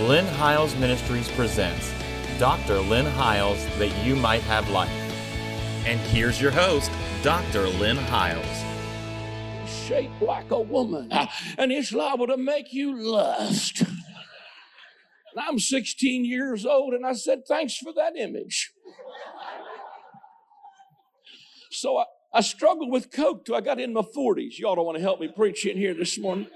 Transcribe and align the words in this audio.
Lynn 0.00 0.26
Hiles 0.26 0.74
Ministries 0.74 1.30
presents 1.30 1.92
Dr. 2.40 2.80
Lynn 2.80 3.06
Hiles 3.06 3.64
That 3.78 3.96
You 4.04 4.16
Might 4.16 4.42
Have 4.42 4.68
Life. 4.70 4.90
And 5.86 6.00
here's 6.00 6.42
your 6.42 6.50
host, 6.50 6.90
Dr. 7.22 7.68
Lynn 7.68 7.96
Hiles. 7.96 8.44
shaped 9.86 10.20
like 10.20 10.50
a 10.50 10.60
woman, 10.60 11.12
uh, 11.12 11.28
and 11.58 11.70
it's 11.70 11.92
liable 11.92 12.26
to 12.26 12.36
make 12.36 12.72
you 12.72 12.96
lust. 12.96 13.82
And 13.82 13.94
I'm 15.36 15.60
16 15.60 16.24
years 16.24 16.66
old, 16.66 16.92
and 16.92 17.06
I 17.06 17.12
said, 17.12 17.46
Thanks 17.46 17.76
for 17.76 17.92
that 17.92 18.16
image. 18.16 18.72
So 21.70 21.98
I, 21.98 22.04
I 22.32 22.40
struggled 22.40 22.90
with 22.90 23.12
Coke 23.12 23.44
till 23.44 23.54
I 23.54 23.60
got 23.60 23.78
in 23.78 23.92
my 23.92 24.02
40s. 24.02 24.58
Y'all 24.58 24.74
don't 24.74 24.86
want 24.86 24.96
to 24.96 25.02
help 25.02 25.20
me 25.20 25.28
preach 25.28 25.64
in 25.64 25.76
here 25.76 25.94
this 25.94 26.18
morning. 26.18 26.48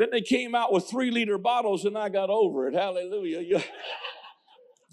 Then 0.00 0.08
they 0.12 0.22
came 0.22 0.54
out 0.54 0.72
with 0.72 0.88
three 0.88 1.10
liter 1.10 1.36
bottles, 1.36 1.84
and 1.84 1.98
I 1.98 2.08
got 2.08 2.30
over 2.30 2.66
it. 2.66 2.74
Hallelujah. 2.74 3.62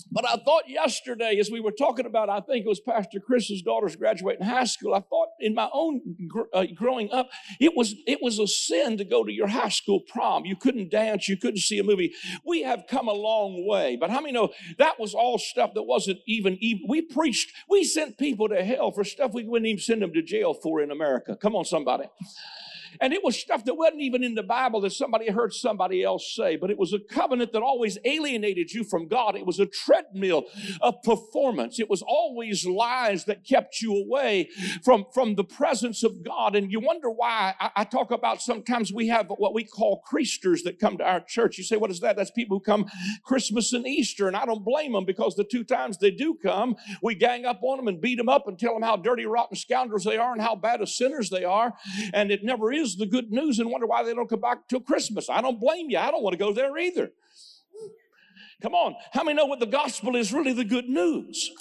But 0.09 0.25
I 0.25 0.37
thought 0.37 0.69
yesterday, 0.69 1.37
as 1.37 1.51
we 1.51 1.59
were 1.59 1.71
talking 1.71 2.05
about, 2.05 2.29
I 2.29 2.39
think 2.39 2.65
it 2.65 2.69
was 2.69 2.79
Pastor 2.79 3.19
Chris's 3.19 3.61
daughter's 3.61 3.97
graduating 3.97 4.45
high 4.45 4.63
school. 4.63 4.93
I 4.93 5.01
thought 5.01 5.29
in 5.41 5.53
my 5.53 5.67
own 5.73 6.01
gr- 6.29 6.43
uh, 6.53 6.65
growing 6.73 7.11
up, 7.11 7.29
it 7.59 7.75
was 7.75 7.93
it 8.05 8.21
was 8.21 8.39
a 8.39 8.47
sin 8.47 8.97
to 8.99 9.03
go 9.03 9.25
to 9.25 9.31
your 9.33 9.47
high 9.47 9.67
school 9.67 9.99
prom. 10.07 10.45
You 10.45 10.55
couldn't 10.55 10.91
dance, 10.91 11.27
you 11.27 11.35
couldn't 11.35 11.59
see 11.59 11.77
a 11.79 11.83
movie. 11.83 12.13
We 12.45 12.61
have 12.61 12.85
come 12.87 13.09
a 13.09 13.13
long 13.13 13.67
way, 13.67 13.97
but 13.97 14.09
how 14.09 14.21
many 14.21 14.31
know 14.31 14.53
that 14.77 14.97
was 14.97 15.13
all 15.13 15.39
stuff 15.39 15.73
that 15.73 15.83
wasn't 15.83 16.19
even 16.25 16.57
even. 16.61 16.85
We 16.87 17.01
preached, 17.01 17.51
we 17.67 17.83
sent 17.83 18.17
people 18.17 18.47
to 18.47 18.63
hell 18.63 18.91
for 18.91 19.03
stuff 19.03 19.33
we 19.33 19.43
wouldn't 19.43 19.67
even 19.67 19.81
send 19.81 20.03
them 20.03 20.13
to 20.13 20.21
jail 20.21 20.53
for 20.53 20.79
in 20.79 20.89
America. 20.89 21.35
Come 21.35 21.55
on, 21.55 21.65
somebody. 21.65 22.05
And 23.01 23.13
it 23.13 23.23
was 23.23 23.39
stuff 23.39 23.65
that 23.65 23.75
wasn't 23.75 24.01
even 24.01 24.23
in 24.23 24.35
the 24.35 24.43
Bible 24.43 24.81
that 24.81 24.91
somebody 24.91 25.29
heard 25.29 25.53
somebody 25.53 26.03
else 26.03 26.33
say, 26.35 26.55
but 26.55 26.71
it 26.71 26.77
was 26.77 26.93
a 26.93 26.99
covenant 26.99 27.53
that 27.53 27.61
always 27.61 27.97
alienated 28.05 28.71
you 28.71 28.83
from 28.83 29.07
God. 29.07 29.35
It 29.35 29.45
was 29.45 29.59
a 29.59 29.65
treadmill 29.65 30.45
of 30.81 31.01
performance. 31.03 31.79
It 31.79 31.89
was 31.89 32.01
always 32.01 32.65
lies 32.65 33.25
that 33.25 33.43
kept 33.43 33.81
you 33.81 33.95
away 33.95 34.49
from, 34.83 35.05
from 35.13 35.35
the 35.35 35.43
presence 35.43 36.03
of 36.03 36.23
God. 36.23 36.55
And 36.55 36.71
you 36.71 36.79
wonder 36.79 37.09
why 37.09 37.53
I, 37.59 37.71
I 37.77 37.83
talk 37.83 38.11
about 38.11 38.41
sometimes 38.41 38.91
we 38.91 39.07
have 39.07 39.27
what 39.29 39.53
we 39.53 39.63
call 39.63 40.03
creasters 40.11 40.63
that 40.63 40.79
come 40.79 40.97
to 40.97 41.03
our 41.03 41.21
church. 41.21 41.57
You 41.57 41.63
say, 41.63 41.77
what 41.77 41.91
is 41.91 41.99
that? 42.01 42.15
That's 42.15 42.31
people 42.31 42.57
who 42.57 42.63
come 42.63 42.85
Christmas 43.23 43.73
and 43.73 43.87
Easter. 43.87 44.27
And 44.27 44.35
I 44.35 44.45
don't 44.45 44.65
blame 44.65 44.93
them 44.93 45.05
because 45.05 45.35
the 45.35 45.43
two 45.43 45.63
times 45.63 45.97
they 45.97 46.11
do 46.11 46.35
come, 46.41 46.75
we 47.01 47.15
gang 47.15 47.45
up 47.45 47.59
on 47.63 47.77
them 47.77 47.87
and 47.87 48.01
beat 48.01 48.17
them 48.17 48.29
up 48.29 48.47
and 48.47 48.57
tell 48.57 48.73
them 48.73 48.83
how 48.83 48.95
dirty, 48.95 49.25
rotten 49.25 49.55
scoundrels 49.55 50.03
they 50.03 50.17
are 50.17 50.33
and 50.33 50.41
how 50.41 50.55
bad 50.55 50.81
of 50.81 50.89
sinners 50.89 51.29
they 51.29 51.43
are. 51.43 51.73
And 52.13 52.31
it 52.31 52.43
never 52.43 52.71
is 52.71 52.86
the 52.95 53.05
good 53.05 53.31
news 53.31 53.59
and 53.59 53.69
wonder 53.69 53.87
why 53.87 54.03
they 54.03 54.13
don't 54.13 54.29
come 54.29 54.41
back 54.41 54.67
till 54.67 54.79
Christmas. 54.79 55.29
I 55.29 55.41
don't 55.41 55.59
blame 55.59 55.89
you. 55.89 55.97
I 55.97 56.11
don't 56.11 56.23
want 56.23 56.33
to 56.33 56.37
go 56.37 56.53
there 56.53 56.77
either. 56.77 57.11
Come 58.59 58.73
on. 58.73 58.95
How 59.11 59.23
many 59.23 59.37
know 59.37 59.45
what 59.45 59.59
the 59.59 59.67
gospel 59.67 60.15
is 60.15 60.33
really 60.33 60.51
the 60.51 60.65
good 60.65 60.89
news? 60.89 61.51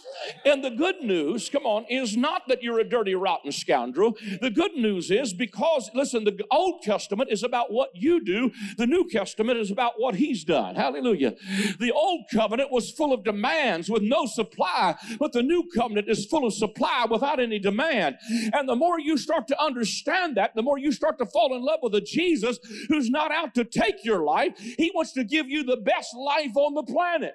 And 0.46 0.64
the 0.64 0.70
good 0.70 1.02
news, 1.02 1.50
come 1.50 1.66
on, 1.66 1.84
is 1.90 2.16
not 2.16 2.48
that 2.48 2.62
you're 2.62 2.80
a 2.80 2.88
dirty, 2.88 3.14
rotten 3.14 3.52
scoundrel. 3.52 4.16
The 4.40 4.48
good 4.48 4.72
news 4.72 5.10
is 5.10 5.34
because, 5.34 5.90
listen, 5.92 6.24
the 6.24 6.42
Old 6.50 6.82
Testament 6.82 7.30
is 7.30 7.42
about 7.42 7.70
what 7.70 7.90
you 7.94 8.24
do, 8.24 8.50
the 8.78 8.86
New 8.86 9.06
Testament 9.10 9.58
is 9.58 9.70
about 9.70 9.94
what 9.98 10.14
He's 10.14 10.42
done. 10.42 10.74
Hallelujah. 10.74 11.34
The 11.78 11.92
Old 11.92 12.24
Covenant 12.32 12.72
was 12.72 12.90
full 12.90 13.12
of 13.12 13.24
demands 13.24 13.90
with 13.90 14.02
no 14.02 14.24
supply, 14.24 14.96
but 15.18 15.32
the 15.32 15.42
New 15.42 15.68
Covenant 15.74 16.08
is 16.08 16.24
full 16.24 16.46
of 16.46 16.54
supply 16.54 17.06
without 17.10 17.40
any 17.40 17.58
demand. 17.58 18.16
And 18.54 18.66
the 18.66 18.74
more 18.74 18.98
you 18.98 19.18
start 19.18 19.48
to 19.48 19.62
understand 19.62 20.38
that, 20.38 20.54
the 20.54 20.62
more 20.62 20.78
you 20.78 20.92
start 20.92 21.18
to 21.18 21.26
fall 21.26 21.54
in 21.54 21.62
love 21.62 21.80
with 21.82 21.94
a 21.94 22.00
Jesus 22.00 22.58
who's 22.88 23.10
not 23.10 23.32
out 23.32 23.54
to 23.56 23.64
take 23.64 24.02
your 24.02 24.24
life. 24.24 24.54
He 24.56 24.90
wants 24.94 25.12
to 25.12 25.24
give 25.24 25.46
you 25.46 25.62
the 25.62 25.76
best 25.76 26.16
life 26.16 26.56
on 26.56 26.72
the 26.72 26.85
planet. 26.86 27.34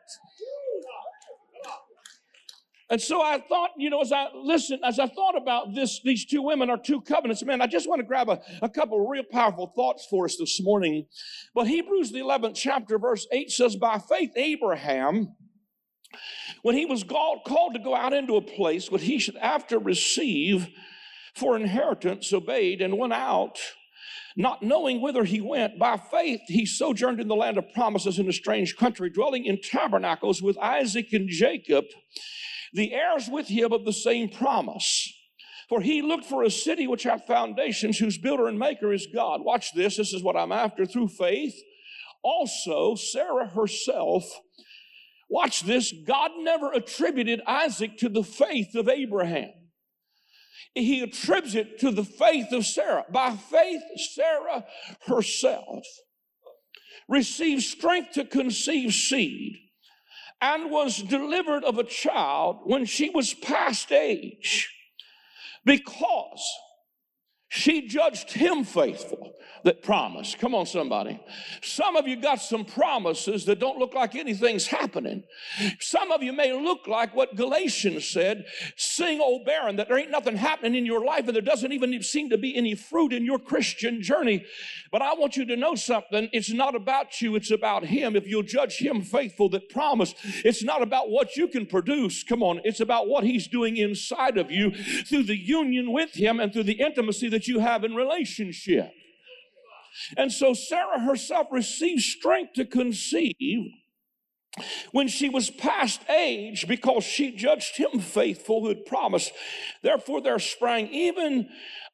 And 2.92 3.02
so 3.02 3.22
I 3.22 3.40
thought, 3.40 3.70
you 3.78 3.90
know, 3.90 4.02
as 4.02 4.12
I 4.12 4.28
listened, 4.36 4.82
as 4.84 5.00
I 5.00 5.08
thought 5.08 5.38
about 5.38 5.74
this, 5.74 6.02
these 6.04 6.26
two 6.26 6.42
women 6.42 6.70
are 6.70 6.78
two 6.78 7.00
covenants, 7.00 7.42
man, 7.46 7.62
I 7.62 7.68
just 7.68 7.88
want 7.88 8.02
to 8.02 8.06
grab 8.06 8.28
a, 8.28 8.42
a 8.62 8.68
couple 8.68 9.08
real 9.08 9.24
powerful 9.24 9.72
thoughts 9.74 10.06
for 10.10 10.26
us 10.26 10.36
this 10.38 10.62
morning. 10.62 11.06
But 11.56 11.68
Hebrews, 11.68 12.12
the 12.12 12.20
11th 12.20 12.56
chapter, 12.56 13.00
verse 13.00 13.26
8 13.32 13.50
says, 13.50 13.78
By 13.78 13.98
faith, 13.98 14.32
Abraham, 14.36 15.36
when 16.64 16.76
he 16.76 16.86
was 16.86 17.06
called, 17.06 17.46
called 17.48 17.76
to 17.76 17.80
go 17.80 17.96
out 17.96 18.12
into 18.12 18.36
a 18.36 18.42
place 18.42 18.92
what 18.92 19.00
he 19.00 19.20
should 19.20 19.38
after 19.38 19.80
receive 19.80 20.68
for 21.34 21.56
inheritance, 21.56 22.34
obeyed 22.34 22.82
and 22.82 22.98
went 22.98 23.14
out 23.14 23.58
not 24.36 24.64
knowing 24.64 25.02
whither 25.02 25.24
he 25.24 25.42
went. 25.42 25.80
By 25.80 25.98
faith, 25.98 26.42
he 26.48 26.66
sojourned 26.66 27.20
in 27.20 27.28
the 27.28 27.36
land 27.36 27.58
of 27.58 27.74
promises 27.74 28.20
in 28.20 28.30
a 28.30 28.34
strange 28.34 28.76
country, 28.76 29.10
dwelling 29.10 29.46
in 29.46 29.60
tabernacles 29.62 30.42
with 30.42 30.58
Isaac 30.58 31.14
and 31.14 31.30
Jacob, 31.30 31.86
the 32.74 32.94
heirs 32.94 33.30
with 33.30 33.48
him 33.48 33.72
of 33.72 33.86
the 33.86 33.94
same 33.94 34.30
promise. 34.30 35.14
For 35.70 35.82
he 35.82 36.02
looked 36.02 36.26
for 36.26 36.44
a 36.44 36.52
city 36.52 36.88
which 36.88 37.04
hath 37.04 37.26
foundations, 37.26 37.98
whose 37.98 38.18
builder 38.18 38.48
and 38.48 38.60
maker 38.60 38.92
is 38.92 39.08
God. 39.14 39.42
Watch 39.42 39.74
this. 39.74 39.98
This 39.98 40.14
is 40.14 40.24
what 40.24 40.36
I'm 40.36 40.52
after. 40.52 40.86
Through 40.86 41.10
faith, 41.10 41.56
also 42.24 42.96
Sarah 42.96 43.48
herself. 43.48 44.26
Watch 45.30 45.62
this. 45.62 45.94
God 46.06 46.32
never 46.40 46.74
attributed 46.74 47.42
Isaac 47.48 47.98
to 48.00 48.10
the 48.10 48.24
faith 48.24 48.76
of 48.76 48.90
Abraham 48.90 49.52
he 50.74 51.02
attributes 51.02 51.56
it 51.56 51.80
to 51.80 51.92
the 51.92 52.04
faith 52.04 52.52
of 52.52 52.66
Sarah. 52.66 53.06
By 53.12 53.36
faith, 53.36 53.82
Sarah 54.14 54.66
herself 55.08 55.86
received 57.08 57.64
strength 57.64 58.14
to 58.14 58.26
conceive 58.26 58.94
seed 58.94 59.58
and 60.42 60.72
was 60.72 60.98
delivered 60.98 61.64
of 61.64 61.78
a 61.78 61.84
child 61.84 62.62
when 62.64 62.86
she 62.86 63.10
was 63.10 63.34
past 63.34 63.92
age 63.92 64.70
because 65.66 66.44
she 67.54 67.86
judged 67.86 68.32
him 68.32 68.64
faithful 68.64 69.36
that 69.64 69.84
promised. 69.84 70.40
Come 70.40 70.56
on, 70.56 70.66
somebody. 70.66 71.20
Some 71.62 71.96
of 71.98 72.08
you 72.08 72.16
got 72.16 72.42
some 72.42 72.66
promises 72.66 73.46
that 73.46 73.60
don't 73.60 73.78
look 73.78 73.94
like 73.94 74.16
anything's 74.16 74.68
happening. 74.68 75.24
Some 75.80 76.12
of 76.12 76.24
you 76.24 76.34
may 76.34 76.54
look 76.54 76.88
like 76.88 77.16
what 77.16 77.36
Galatians 77.36 78.08
said 78.08 78.46
sing, 78.76 79.20
O 79.22 79.44
barren, 79.44 79.76
that 79.76 79.88
there 79.88 79.98
ain't 79.98 80.12
nothing 80.12 80.38
happening 80.38 80.76
in 80.76 80.86
your 80.86 81.04
life 81.04 81.28
and 81.28 81.36
there 81.36 81.42
doesn't 81.42 81.72
even 81.72 82.02
seem 82.02 82.30
to 82.30 82.38
be 82.38 82.56
any 82.56 82.74
fruit 82.74 83.14
in 83.14 83.26
your 83.26 83.38
Christian 83.38 84.02
journey. 84.02 84.46
But 84.92 85.02
I 85.02 85.14
want 85.14 85.38
you 85.38 85.46
to 85.46 85.56
know 85.56 85.76
something. 85.76 86.30
It's 86.34 86.52
not 86.52 86.76
about 86.76 87.22
you, 87.22 87.36
it's 87.36 87.52
about 87.52 87.86
Him. 87.86 88.16
If 88.16 88.28
you'll 88.28 88.44
judge 88.44 88.78
Him 88.78 89.02
faithful 89.02 89.50
that 89.50 89.70
promised, 89.70 90.16
it's 90.44 90.64
not 90.64 90.82
about 90.82 91.10
what 91.10 91.36
you 91.36 91.48
can 91.48 91.66
produce. 91.66 92.24
Come 92.24 92.44
on, 92.44 92.62
it's 92.64 92.80
about 92.80 93.08
what 93.08 93.24
He's 93.24 93.48
doing 93.48 93.78
inside 93.78 94.38
of 94.38 94.52
you 94.52 94.72
through 95.04 95.24
the 95.24 95.38
union 95.38 95.92
with 95.92 96.14
Him 96.14 96.40
and 96.40 96.52
through 96.52 96.64
the 96.64 96.82
intimacy 96.82 97.30
that 97.30 97.41
you 97.48 97.60
have 97.60 97.84
in 97.84 97.96
relationship. 97.96 98.92
And 100.18 100.32
so 100.32 100.54
Sarah 100.54 101.02
herself 101.02 101.48
received 101.52 102.02
strength 102.02 102.54
to 102.54 102.66
conceive 102.66 103.72
when 104.92 105.08
she 105.08 105.30
was 105.30 105.50
past 105.50 106.02
age 106.10 106.68
because 106.68 107.04
she 107.04 107.32
judged 107.32 107.78
him 107.78 108.00
faithful 108.00 108.62
who 108.62 108.70
had 108.70 108.86
promised. 108.86 109.32
Therefore, 109.82 110.22
there 110.22 110.40
sprang 110.40 110.88
even 110.88 111.50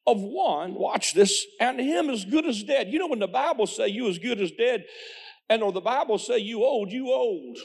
of 0.06 0.20
one, 0.20 0.74
watch 0.74 1.12
this, 1.12 1.46
and 1.60 1.78
him 1.78 2.08
as 2.08 2.24
good 2.24 2.46
as 2.46 2.62
dead. 2.62 2.88
You 2.88 2.98
know, 2.98 3.08
when 3.08 3.18
the 3.18 3.28
Bible 3.28 3.66
say 3.66 3.88
you 3.88 4.08
as 4.08 4.18
good 4.18 4.40
as 4.40 4.50
dead, 4.52 4.84
and 5.48 5.62
or 5.62 5.72
the 5.72 5.80
Bible 5.80 6.18
say 6.18 6.38
you 6.38 6.64
old, 6.64 6.90
you 6.90 7.12
old. 7.12 7.58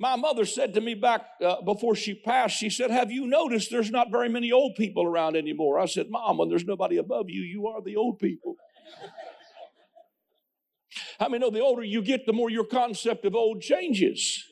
My 0.00 0.16
mother 0.16 0.46
said 0.46 0.72
to 0.74 0.80
me 0.80 0.94
back 0.94 1.26
uh, 1.44 1.60
before 1.60 1.94
she 1.94 2.14
passed, 2.14 2.56
she 2.56 2.70
said, 2.70 2.90
Have 2.90 3.12
you 3.12 3.26
noticed 3.26 3.70
there's 3.70 3.90
not 3.90 4.10
very 4.10 4.30
many 4.30 4.50
old 4.50 4.74
people 4.74 5.04
around 5.04 5.36
anymore? 5.36 5.78
I 5.78 5.84
said, 5.84 6.08
Mom, 6.08 6.38
when 6.38 6.48
there's 6.48 6.64
nobody 6.64 6.96
above 6.96 7.28
you, 7.28 7.42
you 7.42 7.66
are 7.66 7.82
the 7.82 7.96
old 7.96 8.18
people. 8.18 8.56
How 11.18 11.28
many 11.28 11.42
know 11.42 11.50
the 11.50 11.60
older 11.60 11.84
you 11.84 12.00
get, 12.00 12.24
the 12.24 12.32
more 12.32 12.48
your 12.48 12.64
concept 12.64 13.26
of 13.26 13.34
old 13.34 13.60
changes? 13.60 14.42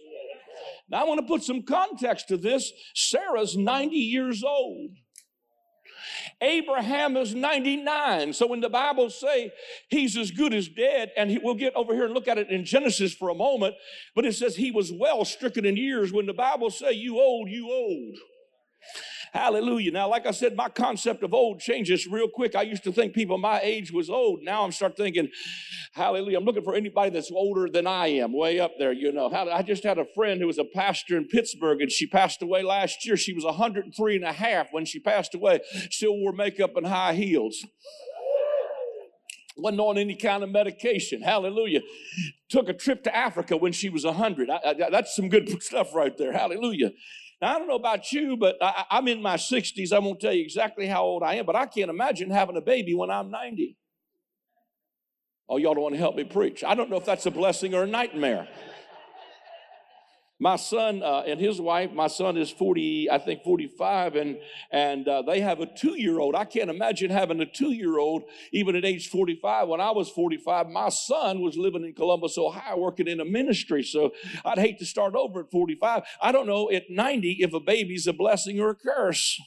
Now, 0.90 1.00
I 1.00 1.04
want 1.04 1.20
to 1.20 1.26
put 1.26 1.42
some 1.42 1.62
context 1.62 2.28
to 2.28 2.36
this. 2.36 2.70
Sarah's 2.94 3.56
90 3.56 3.96
years 3.96 4.44
old. 4.44 4.90
Abraham 6.40 7.16
is 7.16 7.34
99. 7.34 8.32
So 8.32 8.46
when 8.46 8.60
the 8.60 8.68
Bible 8.68 9.10
say 9.10 9.52
he's 9.88 10.16
as 10.16 10.30
good 10.30 10.54
as 10.54 10.68
dead, 10.68 11.12
and 11.16 11.30
he, 11.30 11.38
we'll 11.38 11.54
get 11.54 11.74
over 11.74 11.94
here 11.94 12.04
and 12.04 12.14
look 12.14 12.28
at 12.28 12.38
it 12.38 12.50
in 12.50 12.64
Genesis 12.64 13.14
for 13.14 13.28
a 13.28 13.34
moment, 13.34 13.74
but 14.14 14.24
it 14.24 14.34
says 14.34 14.56
he 14.56 14.70
was 14.70 14.92
well 14.92 15.24
stricken 15.24 15.64
in 15.64 15.76
years. 15.76 16.12
When 16.12 16.26
the 16.26 16.32
Bible 16.32 16.70
say 16.70 16.92
you 16.92 17.18
old, 17.18 17.48
you 17.48 17.70
old. 17.70 18.18
Hallelujah. 19.32 19.92
Now, 19.92 20.08
like 20.08 20.26
I 20.26 20.30
said, 20.30 20.56
my 20.56 20.68
concept 20.68 21.22
of 21.22 21.34
old 21.34 21.60
changes 21.60 22.06
real 22.06 22.28
quick. 22.28 22.54
I 22.54 22.62
used 22.62 22.84
to 22.84 22.92
think 22.92 23.14
people 23.14 23.38
my 23.38 23.60
age 23.62 23.92
was 23.92 24.08
old. 24.08 24.40
Now 24.42 24.64
I'm 24.64 24.72
start 24.72 24.96
thinking, 24.96 25.28
hallelujah. 25.92 26.38
I'm 26.38 26.44
looking 26.44 26.64
for 26.64 26.74
anybody 26.74 27.10
that's 27.10 27.30
older 27.30 27.68
than 27.68 27.86
I 27.86 28.08
am, 28.08 28.32
way 28.32 28.58
up 28.60 28.72
there, 28.78 28.92
you 28.92 29.12
know. 29.12 29.30
I 29.30 29.62
just 29.62 29.84
had 29.84 29.98
a 29.98 30.06
friend 30.14 30.40
who 30.40 30.46
was 30.46 30.58
a 30.58 30.64
pastor 30.64 31.16
in 31.16 31.26
Pittsburgh 31.28 31.80
and 31.80 31.90
she 31.90 32.06
passed 32.06 32.42
away 32.42 32.62
last 32.62 33.04
year. 33.04 33.16
She 33.16 33.32
was 33.32 33.44
103 33.44 34.16
and 34.16 34.24
a 34.24 34.32
half 34.32 34.68
when 34.72 34.84
she 34.84 35.00
passed 35.00 35.34
away, 35.34 35.60
still 35.90 36.16
wore 36.16 36.32
makeup 36.32 36.76
and 36.76 36.86
high 36.86 37.14
heels. 37.14 37.64
wasn't 39.56 39.80
on 39.80 39.98
any 39.98 40.14
kind 40.14 40.42
of 40.42 40.50
medication. 40.50 41.22
Hallelujah. 41.22 41.80
Took 42.48 42.68
a 42.68 42.74
trip 42.74 43.02
to 43.04 43.14
Africa 43.14 43.56
when 43.56 43.72
she 43.72 43.88
was 43.88 44.04
100. 44.04 44.48
I, 44.50 44.60
I, 44.64 44.90
that's 44.90 45.14
some 45.14 45.28
good 45.28 45.62
stuff 45.62 45.94
right 45.94 46.16
there. 46.16 46.32
Hallelujah. 46.32 46.92
Now, 47.40 47.54
I 47.54 47.58
don't 47.58 47.68
know 47.68 47.76
about 47.76 48.10
you, 48.10 48.36
but 48.36 48.56
I, 48.60 48.84
I'm 48.90 49.06
in 49.06 49.22
my 49.22 49.36
60s. 49.36 49.92
I 49.92 50.00
won't 50.00 50.20
tell 50.20 50.32
you 50.32 50.42
exactly 50.42 50.86
how 50.86 51.04
old 51.04 51.22
I 51.22 51.34
am, 51.34 51.46
but 51.46 51.54
I 51.54 51.66
can't 51.66 51.90
imagine 51.90 52.30
having 52.30 52.56
a 52.56 52.60
baby 52.60 52.94
when 52.94 53.10
I'm 53.10 53.30
90. 53.30 53.76
Oh, 55.48 55.56
y'all 55.56 55.74
don't 55.74 55.84
want 55.84 55.94
to 55.94 55.98
help 56.00 56.16
me 56.16 56.24
preach. 56.24 56.64
I 56.64 56.74
don't 56.74 56.90
know 56.90 56.96
if 56.96 57.04
that's 57.04 57.26
a 57.26 57.30
blessing 57.30 57.74
or 57.74 57.84
a 57.84 57.86
nightmare. 57.86 58.48
My 60.40 60.54
son 60.54 61.02
uh, 61.02 61.24
and 61.26 61.40
his 61.40 61.60
wife, 61.60 61.90
my 61.90 62.06
son 62.06 62.36
is 62.36 62.48
40, 62.48 63.10
I 63.10 63.18
think 63.18 63.42
45, 63.42 64.14
and, 64.14 64.38
and 64.70 65.08
uh, 65.08 65.22
they 65.22 65.40
have 65.40 65.58
a 65.58 65.66
two 65.66 66.00
year 66.00 66.20
old. 66.20 66.36
I 66.36 66.44
can't 66.44 66.70
imagine 66.70 67.10
having 67.10 67.40
a 67.40 67.46
two 67.46 67.72
year 67.72 67.98
old 67.98 68.22
even 68.52 68.76
at 68.76 68.84
age 68.84 69.08
45. 69.08 69.66
When 69.66 69.80
I 69.80 69.90
was 69.90 70.08
45, 70.10 70.68
my 70.68 70.90
son 70.90 71.40
was 71.40 71.56
living 71.56 71.84
in 71.84 71.92
Columbus, 71.92 72.38
Ohio, 72.38 72.78
working 72.78 73.08
in 73.08 73.18
a 73.18 73.24
ministry. 73.24 73.82
So 73.82 74.12
I'd 74.44 74.58
hate 74.58 74.78
to 74.78 74.86
start 74.86 75.16
over 75.16 75.40
at 75.40 75.50
45. 75.50 76.04
I 76.22 76.30
don't 76.30 76.46
know 76.46 76.70
at 76.70 76.84
90 76.88 77.38
if 77.40 77.52
a 77.52 77.60
baby's 77.60 78.06
a 78.06 78.12
blessing 78.12 78.60
or 78.60 78.70
a 78.70 78.74
curse. 78.76 79.40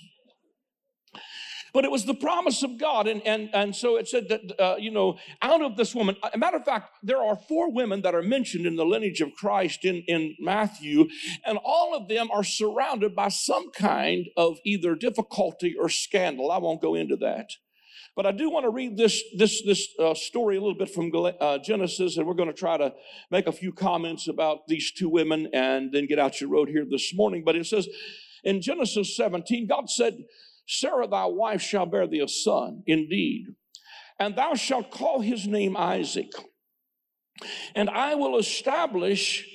But 1.73 1.85
it 1.85 1.91
was 1.91 2.05
the 2.05 2.13
promise 2.13 2.63
of 2.63 2.77
God. 2.77 3.07
And, 3.07 3.25
and, 3.25 3.49
and 3.53 3.75
so 3.75 3.95
it 3.97 4.07
said 4.07 4.27
that, 4.29 4.59
uh, 4.59 4.75
you 4.77 4.91
know, 4.91 5.17
out 5.41 5.61
of 5.61 5.77
this 5.77 5.95
woman, 5.95 6.17
a 6.33 6.37
matter 6.37 6.57
of 6.57 6.65
fact, 6.65 6.91
there 7.01 7.21
are 7.21 7.37
four 7.47 7.71
women 7.71 8.01
that 8.01 8.13
are 8.13 8.21
mentioned 8.21 8.65
in 8.65 8.75
the 8.75 8.85
lineage 8.85 9.21
of 9.21 9.33
Christ 9.33 9.85
in, 9.85 10.03
in 10.07 10.35
Matthew, 10.39 11.07
and 11.45 11.57
all 11.63 11.95
of 11.95 12.09
them 12.09 12.29
are 12.31 12.43
surrounded 12.43 13.15
by 13.15 13.29
some 13.29 13.71
kind 13.71 14.27
of 14.35 14.57
either 14.65 14.95
difficulty 14.95 15.75
or 15.79 15.87
scandal. 15.87 16.51
I 16.51 16.57
won't 16.57 16.81
go 16.81 16.95
into 16.95 17.15
that. 17.17 17.51
But 18.15 18.25
I 18.25 18.33
do 18.33 18.49
want 18.49 18.65
to 18.65 18.69
read 18.69 18.97
this, 18.97 19.23
this, 19.37 19.61
this 19.61 19.87
uh, 19.97 20.13
story 20.13 20.57
a 20.57 20.59
little 20.59 20.77
bit 20.77 20.89
from 20.89 21.11
uh, 21.15 21.59
Genesis, 21.59 22.17
and 22.17 22.27
we're 22.27 22.33
going 22.33 22.49
to 22.49 22.53
try 22.53 22.75
to 22.75 22.93
make 23.29 23.47
a 23.47 23.53
few 23.53 23.71
comments 23.71 24.27
about 24.27 24.67
these 24.67 24.91
two 24.91 25.07
women 25.07 25.47
and 25.53 25.93
then 25.93 26.07
get 26.07 26.19
out 26.19 26.41
your 26.41 26.49
road 26.49 26.67
here 26.67 26.85
this 26.89 27.13
morning. 27.15 27.43
But 27.45 27.55
it 27.55 27.65
says 27.65 27.87
in 28.43 28.61
Genesis 28.61 29.15
17, 29.15 29.67
God 29.67 29.89
said, 29.89 30.25
Sarah, 30.71 31.05
thy 31.05 31.25
wife, 31.25 31.61
shall 31.61 31.85
bear 31.85 32.07
thee 32.07 32.21
a 32.21 32.29
son, 32.29 32.83
indeed, 32.87 33.47
and 34.17 34.37
thou 34.37 34.53
shalt 34.53 34.89
call 34.89 35.19
his 35.19 35.45
name 35.45 35.75
Isaac. 35.75 36.31
And 37.75 37.89
I 37.89 38.15
will 38.15 38.37
establish, 38.37 39.45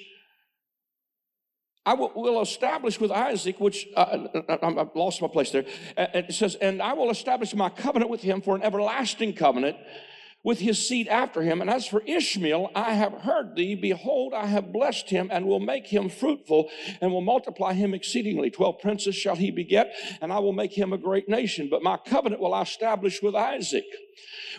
I 1.87 1.95
will, 1.95 2.43
establish 2.43 3.01
with 3.01 3.11
Isaac, 3.11 3.59
which 3.61 3.87
uh, 3.97 4.01
uh, 4.01 4.29
uh, 4.35 4.43
uh 4.49 4.59
I, 4.63 4.83
I, 4.83 4.87
lost 4.95 5.23
my 5.23 5.29
place 5.29 5.51
there. 5.53 5.65
It 5.97 6.35
says, 6.35 6.55
and 6.57 6.83
I 6.83 6.93
will 6.93 7.11
establish 7.11 7.55
my 7.55 7.71
covenant 7.71 8.11
with 8.11 8.21
him 8.21 8.43
for 8.43 8.55
an 8.55 8.62
everlasting 8.62 9.33
covenant 9.33 9.79
with 10.47 10.61
his 10.61 10.87
seed 10.87 11.09
after 11.09 11.43
him. 11.43 11.61
And 11.61 11.69
as 11.69 11.89
for 11.89 12.05
Ishmael, 12.07 12.71
I 12.73 12.95
have 12.95 13.13
heard 13.13 13.57
thee. 13.57 13.75
Behold, 13.75 14.33
I 14.33 14.47
have 14.47 14.73
blessed 14.73 15.11
him 15.11 15.29
and 15.33 15.45
will 15.45 15.59
make 15.59 15.89
him 15.89 16.09
fruitful 16.09 16.71
and 17.01 17.11
will 17.11 17.21
multiply 17.21 17.73
him 17.73 17.93
exceedingly. 17.93 18.49
Twelve 18.51 18.79
princes 18.79 19.17
shall 19.17 19.35
he 19.35 19.51
beget, 19.51 19.93
and 20.21 20.33
I 20.33 20.39
will 20.39 20.53
make 20.53 20.73
him 20.73 20.93
a 20.93 20.99
great 20.99 21.29
nation. 21.29 21.67
But 21.69 21.83
my 21.83 21.97
covenant 21.97 22.41
will 22.41 22.55
I 22.55 22.63
establish 22.63 23.21
with 23.21 23.35
Isaac 23.35 23.85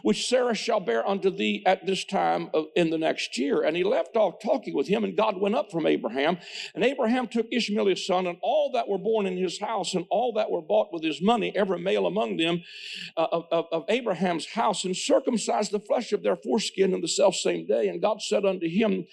which 0.01 0.27
Sarah 0.27 0.56
shall 0.56 0.80
bear 0.80 1.07
unto 1.07 1.30
thee 1.30 1.63
at 1.65 1.86
this 1.86 2.04
time 2.04 2.50
in 2.75 2.89
the 2.89 2.98
next 2.98 3.38
year. 3.38 3.63
And 3.63 3.75
he 3.75 3.83
left 3.83 4.15
off 4.15 4.39
talking 4.42 4.75
with 4.75 4.88
him, 4.88 5.04
and 5.04 5.15
God 5.15 5.39
went 5.39 5.56
up 5.56 5.71
from 5.71 5.86
Abraham. 5.86 6.38
And 6.75 6.83
Abraham 6.83 7.27
took 7.27 7.48
Ishmael 7.51 7.88
his 7.88 8.06
son, 8.06 8.27
and 8.27 8.38
all 8.42 8.71
that 8.74 8.88
were 8.88 8.98
born 8.98 9.25
in 9.25 9.38
his 9.38 9.59
house, 9.59 9.94
and 9.94 10.06
all 10.09 10.33
that 10.33 10.51
were 10.51 10.62
bought 10.62 10.94
with 10.94 11.04
his 11.04 11.21
money, 11.21 11.56
every 11.56 11.80
male 11.80 12.07
among 12.07 12.38
them 12.38 12.63
uh, 13.15 13.27
of, 13.31 13.45
of, 13.51 13.65
of 13.71 13.86
Abraham's 13.89 14.48
house, 14.48 14.86
and 14.86 14.95
circumcised 14.95 15.71
the 15.71 15.80
flesh 15.80 16.13
of 16.13 16.24
their 16.24 16.36
foreskin 16.36 16.94
in 16.94 17.01
the 17.01 17.07
self 17.07 17.36
same 17.36 17.65
day. 17.65 17.88
And 17.88 18.01
God 18.01 18.21
said 18.21 18.45
unto 18.45 18.68
him, 18.68 19.06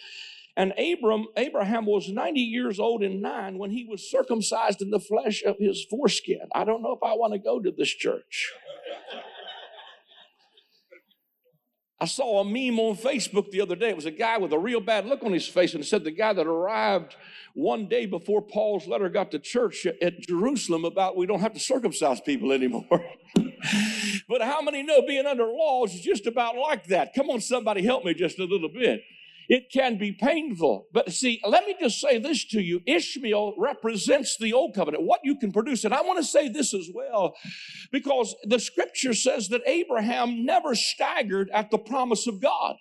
and 0.57 0.73
Abram, 0.79 1.27
Abraham 1.37 1.85
was 1.85 2.09
90 2.09 2.41
years 2.41 2.79
old 2.79 3.03
and 3.03 3.21
nine 3.21 3.59
when 3.59 3.71
he 3.71 3.85
was 3.85 4.09
circumcised 4.09 4.81
in 4.81 4.91
the 4.91 5.01
flesh 5.01 5.43
of 5.45 5.57
his 5.59 5.85
foreskin. 5.85 6.49
I 6.55 6.65
don't 6.65 6.83
know 6.83 6.93
if 6.93 7.03
I 7.03 7.15
want 7.15 7.33
to 7.33 7.41
go 7.41 7.61
to 7.61 7.73
this 7.73 7.89
church. 7.89 8.53
I 12.05 12.07
saw 12.07 12.41
a 12.41 12.45
meme 12.45 12.79
on 12.81 12.97
Facebook 12.97 13.51
the 13.51 13.63
other 13.63 13.75
day. 13.75 13.89
It 13.89 13.97
was 13.97 14.05
a 14.05 14.11
guy 14.11 14.37
with 14.37 14.53
a 14.53 14.59
real 14.59 14.81
bad 14.81 15.07
look 15.07 15.23
on 15.23 15.33
his 15.33 15.49
face, 15.49 15.73
and 15.73 15.83
it 15.83 15.87
said 15.87 16.05
the 16.05 16.11
guy 16.11 16.35
that 16.35 16.47
arrived 16.47 17.17
one 17.55 17.89
day 17.89 18.05
before 18.05 18.43
Paul's 18.43 18.87
letter 18.87 19.09
got 19.09 19.31
to 19.31 19.39
church 19.39 19.87
at 19.87 20.21
Jerusalem 20.21 20.85
about 20.85 21.17
we 21.17 21.25
don't 21.25 21.41
have 21.41 21.55
to 21.55 21.59
circumcise 21.59 22.21
people 22.21 22.53
anymore. 22.53 22.85
but 24.29 24.43
how 24.43 24.61
many 24.61 24.83
know 24.83 25.01
being 25.07 25.25
under 25.25 25.47
laws 25.47 25.95
is 25.95 26.03
just 26.03 26.27
about 26.27 26.59
like 26.59 26.85
that? 26.89 27.15
Come 27.15 27.31
on, 27.31 27.41
somebody 27.41 27.83
help 27.83 28.05
me 28.05 28.13
just 28.13 28.39
a 28.39 28.45
little 28.45 28.69
bit. 28.69 29.03
It 29.49 29.71
can 29.73 29.99
be 29.99 30.13
painful. 30.13 30.87
But 30.93 31.13
see, 31.13 31.41
let 31.45 31.67
me 31.67 31.77
just 31.79 32.01
say 32.01 32.19
this 32.19 32.45
to 32.49 32.61
you 32.61 32.81
Ishmael 32.87 33.55
represents 33.59 34.37
the 34.39 34.53
old 34.53 34.75
covenant, 34.75 35.05
what 35.05 35.21
you 35.25 35.37
can 35.37 35.53
produce. 35.53 35.85
And 35.85 35.95
I 35.95 36.03
want 36.03 36.19
to 36.19 36.25
say 36.25 36.49
this 36.49 36.73
as 36.75 36.89
well, 36.95 37.35
because 37.93 38.35
the 38.45 38.59
scripture 38.59 39.15
says 39.15 39.49
that 39.49 39.63
Abraham 39.67 40.45
never 40.45 40.75
staggered 40.75 41.51
at 41.53 41.71
the 41.71 41.79
promise 41.79 42.27
of 42.27 42.41
God. 42.41 42.77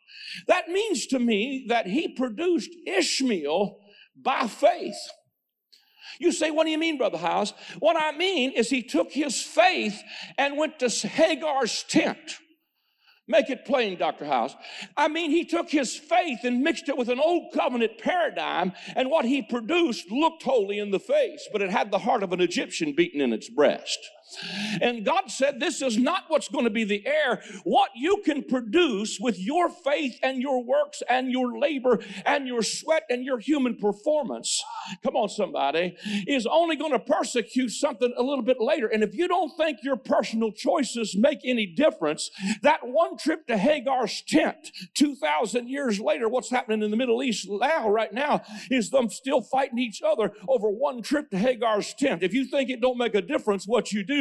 That 0.48 0.70
means 0.70 1.08
to 1.08 1.20
me 1.20 1.66
that 1.70 1.88
he 1.88 2.08
produced 2.08 2.72
Ishmael 2.86 3.80
by 4.16 4.48
faith. 4.48 4.96
You 6.20 6.32
say, 6.32 6.52
what 6.52 6.66
do 6.66 6.70
you 6.70 6.78
mean, 6.78 6.98
Brother 6.98 7.18
Hiles? 7.18 7.54
What 7.80 7.98
I 8.00 8.16
mean 8.16 8.52
is 8.52 8.70
he 8.70 8.84
took 8.84 9.12
his 9.12 9.42
faith 9.42 10.02
and 10.38 10.58
went 10.58 10.80
to 10.80 10.88
Hagar's 10.88 11.84
tent. 11.90 12.38
Make 13.28 13.50
it 13.50 13.66
plain, 13.66 13.98
Dr. 13.98 14.26
Hiles. 14.26 14.56
I 14.98 15.08
mean, 15.08 15.32
he 15.32 15.46
took 15.46 15.70
his 15.70 15.96
faith 15.96 16.40
and 16.44 16.62
mixed 16.62 16.90
it 16.90 16.98
with 16.98 17.08
an 17.08 17.20
old 17.20 17.54
covenant 17.54 17.98
paradigm, 17.98 18.74
and 18.96 19.10
what 19.10 19.24
he 19.24 19.42
produced 19.42 20.12
looked 20.12 20.44
holy 20.44 20.78
in 20.78 20.92
the 20.92 21.00
face, 21.00 21.48
but 21.52 21.62
it 21.62 21.70
had 21.70 21.90
the 21.90 22.00
heart 22.00 22.24
of 22.24 22.34
an 22.34 22.42
Egyptian 22.42 22.94
beaten 22.94 23.22
in 23.22 23.32
its 23.32 23.50
breast. 23.50 23.98
And 24.82 25.06
God 25.06 25.30
said, 25.30 25.60
This 25.60 25.82
is 25.82 25.98
not 25.98 26.24
what's 26.28 26.48
going 26.48 26.66
to 26.66 26.70
be 26.70 26.84
the 26.84 27.06
heir. 27.06 27.42
What 27.64 27.92
you 27.96 28.22
can 28.26 28.44
produce 28.44 29.20
with 29.20 29.40
your 29.40 29.70
faith 29.70 30.18
and 30.24 30.42
your 30.42 30.64
works 30.64 31.04
and 31.10 31.32
your 31.32 31.58
labor 31.58 32.00
and 32.26 32.48
your 32.48 32.62
sweat 32.62 33.04
and 33.10 33.24
your 33.24 33.40
human 33.40 33.78
performance, 33.78 34.64
come 35.04 35.16
on, 35.16 35.30
somebody, 35.30 35.96
is 36.28 36.46
only 36.46 36.76
going 36.76 36.92
to 36.92 37.00
persecute 37.00 37.70
something 37.70 38.14
a 38.18 38.24
little 38.24 38.44
bit 38.44 38.60
later. 38.60 38.88
And 38.88 39.04
if 39.04 39.14
you 39.14 39.28
don't 39.28 39.56
think 39.58 39.80
your 39.84 39.98
personal 39.98 40.52
choices 40.52 41.16
make 41.16 41.40
any 41.44 41.66
difference, 41.66 42.32
that 42.62 42.80
one 42.84 43.18
trip 43.18 43.48
to 43.48 43.58
Hagar's 43.58 44.22
tent 44.22 44.72
2,000 44.96 45.68
years 45.68 46.00
later, 46.00 46.28
what's 46.28 46.50
happening 46.50 46.84
in 46.84 46.92
the 46.92 46.98
Middle 46.98 47.24
East 47.24 47.48
now, 47.50 47.90
right 47.90 48.14
now, 48.14 48.42
is 48.70 48.90
them 48.90 49.10
still 49.10 49.42
fighting 49.42 49.80
each 49.80 50.02
other 50.02 50.32
over 50.48 50.70
one 50.70 51.02
trip 51.02 51.30
to 51.32 51.38
Hagar's 51.38 51.94
tent. 51.94 52.24
If 52.24 52.34
you 52.34 52.46
think 52.46 52.70
it 52.70 52.82
don't 52.82 52.98
make 52.98 53.16
a 53.16 53.22
difference 53.22 53.68
what 53.68 53.92
you 53.92 54.04
do, 54.04 54.13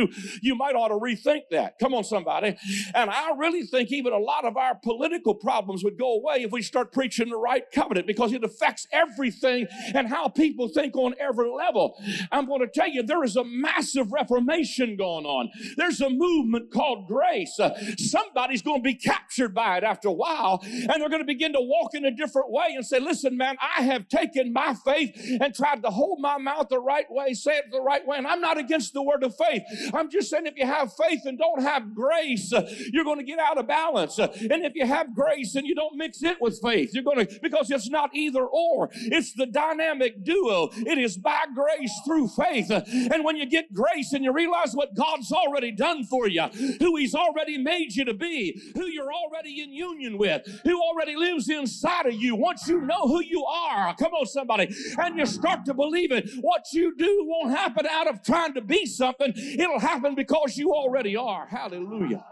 you 0.42 0.54
might 0.54 0.74
ought 0.74 0.88
to 0.88 0.94
rethink 0.94 1.42
that. 1.50 1.78
Come 1.78 1.94
on, 1.94 2.04
somebody. 2.04 2.56
And 2.94 3.10
I 3.10 3.32
really 3.36 3.64
think 3.64 3.90
even 3.92 4.12
a 4.12 4.18
lot 4.18 4.44
of 4.44 4.56
our 4.56 4.74
political 4.74 5.34
problems 5.34 5.84
would 5.84 5.98
go 5.98 6.14
away 6.14 6.42
if 6.42 6.52
we 6.52 6.62
start 6.62 6.92
preaching 6.92 7.28
the 7.28 7.36
right 7.36 7.64
covenant 7.74 8.06
because 8.06 8.32
it 8.32 8.44
affects 8.44 8.86
everything 8.92 9.66
and 9.94 10.08
how 10.08 10.28
people 10.28 10.68
think 10.68 10.96
on 10.96 11.14
every 11.20 11.50
level. 11.50 11.94
I'm 12.30 12.46
going 12.46 12.60
to 12.60 12.68
tell 12.68 12.88
you, 12.88 13.02
there 13.02 13.24
is 13.24 13.36
a 13.36 13.44
massive 13.44 14.12
reformation 14.12 14.96
going 14.96 15.24
on. 15.24 15.50
There's 15.76 16.00
a 16.00 16.10
movement 16.10 16.72
called 16.72 17.06
grace. 17.08 17.58
Uh, 17.58 17.78
somebody's 17.98 18.62
going 18.62 18.80
to 18.80 18.82
be 18.82 18.94
captured 18.94 19.54
by 19.54 19.78
it 19.78 19.84
after 19.84 20.08
a 20.08 20.12
while, 20.12 20.60
and 20.62 20.88
they're 20.88 21.08
going 21.08 21.22
to 21.22 21.26
begin 21.26 21.52
to 21.52 21.60
walk 21.60 21.94
in 21.94 22.04
a 22.04 22.10
different 22.10 22.50
way 22.50 22.74
and 22.74 22.84
say, 22.84 22.98
Listen, 22.98 23.36
man, 23.36 23.56
I 23.60 23.82
have 23.82 24.08
taken 24.08 24.52
my 24.52 24.74
faith 24.74 25.10
and 25.40 25.54
tried 25.54 25.82
to 25.82 25.90
hold 25.90 26.20
my 26.20 26.38
mouth 26.38 26.68
the 26.68 26.80
right 26.80 27.06
way, 27.10 27.34
say 27.34 27.56
it 27.56 27.64
the 27.70 27.80
right 27.80 28.06
way, 28.06 28.16
and 28.18 28.26
I'm 28.26 28.40
not 28.40 28.58
against 28.58 28.92
the 28.92 29.02
word 29.02 29.22
of 29.22 29.34
faith. 29.36 29.62
I'm 29.94 30.10
just 30.10 30.30
saying 30.30 30.46
if 30.46 30.56
you 30.56 30.66
have 30.66 30.92
faith 30.94 31.20
and 31.24 31.38
don't 31.38 31.62
have 31.62 31.94
grace, 31.94 32.52
uh, 32.52 32.68
you're 32.92 33.04
going 33.04 33.18
to 33.18 33.24
get 33.24 33.38
out 33.38 33.58
of 33.58 33.66
balance. 33.66 34.18
Uh, 34.18 34.28
and 34.40 34.64
if 34.64 34.74
you 34.74 34.86
have 34.86 35.14
grace 35.14 35.54
and 35.54 35.66
you 35.66 35.74
don't 35.74 35.96
mix 35.96 36.22
it 36.22 36.40
with 36.40 36.60
faith, 36.62 36.90
you're 36.94 37.04
going 37.04 37.26
to, 37.26 37.38
because 37.42 37.70
it's 37.70 37.88
not 37.88 38.14
either 38.14 38.44
or. 38.44 38.90
It's 38.94 39.32
the 39.32 39.46
dynamic 39.46 40.24
duo. 40.24 40.70
It 40.72 40.98
is 40.98 41.16
by 41.16 41.44
grace 41.54 41.92
through 42.06 42.28
faith. 42.28 42.70
Uh, 42.70 42.82
and 42.86 43.24
when 43.24 43.36
you 43.36 43.46
get 43.46 43.72
grace 43.72 44.12
and 44.12 44.24
you 44.24 44.32
realize 44.32 44.74
what 44.74 44.94
God's 44.94 45.32
already 45.32 45.72
done 45.72 46.04
for 46.04 46.28
you, 46.28 46.42
who 46.78 46.96
He's 46.96 47.14
already 47.14 47.58
made 47.58 47.94
you 47.94 48.04
to 48.04 48.14
be, 48.14 48.60
who 48.74 48.86
you're 48.86 49.12
already 49.12 49.60
in 49.60 49.72
union 49.72 50.18
with, 50.18 50.46
who 50.64 50.80
already 50.80 51.16
lives 51.16 51.48
inside 51.48 52.06
of 52.06 52.14
you, 52.14 52.36
once 52.36 52.68
you 52.68 52.80
know 52.80 53.02
who 53.02 53.22
you 53.22 53.44
are, 53.44 53.94
come 53.96 54.12
on, 54.12 54.26
somebody, 54.26 54.68
and 54.98 55.18
you 55.18 55.26
start 55.26 55.64
to 55.64 55.74
believe 55.74 56.12
it, 56.12 56.30
what 56.40 56.64
you 56.72 56.94
do 56.96 57.24
won't 57.26 57.56
happen 57.56 57.86
out 57.86 58.06
of 58.06 58.22
trying 58.22 58.54
to 58.54 58.60
be 58.60 58.86
something. 58.86 59.32
It'll 59.36 59.71
happen 59.78 60.14
because 60.14 60.56
you 60.56 60.72
already 60.72 61.16
are. 61.16 61.46
Hallelujah. 61.46 62.24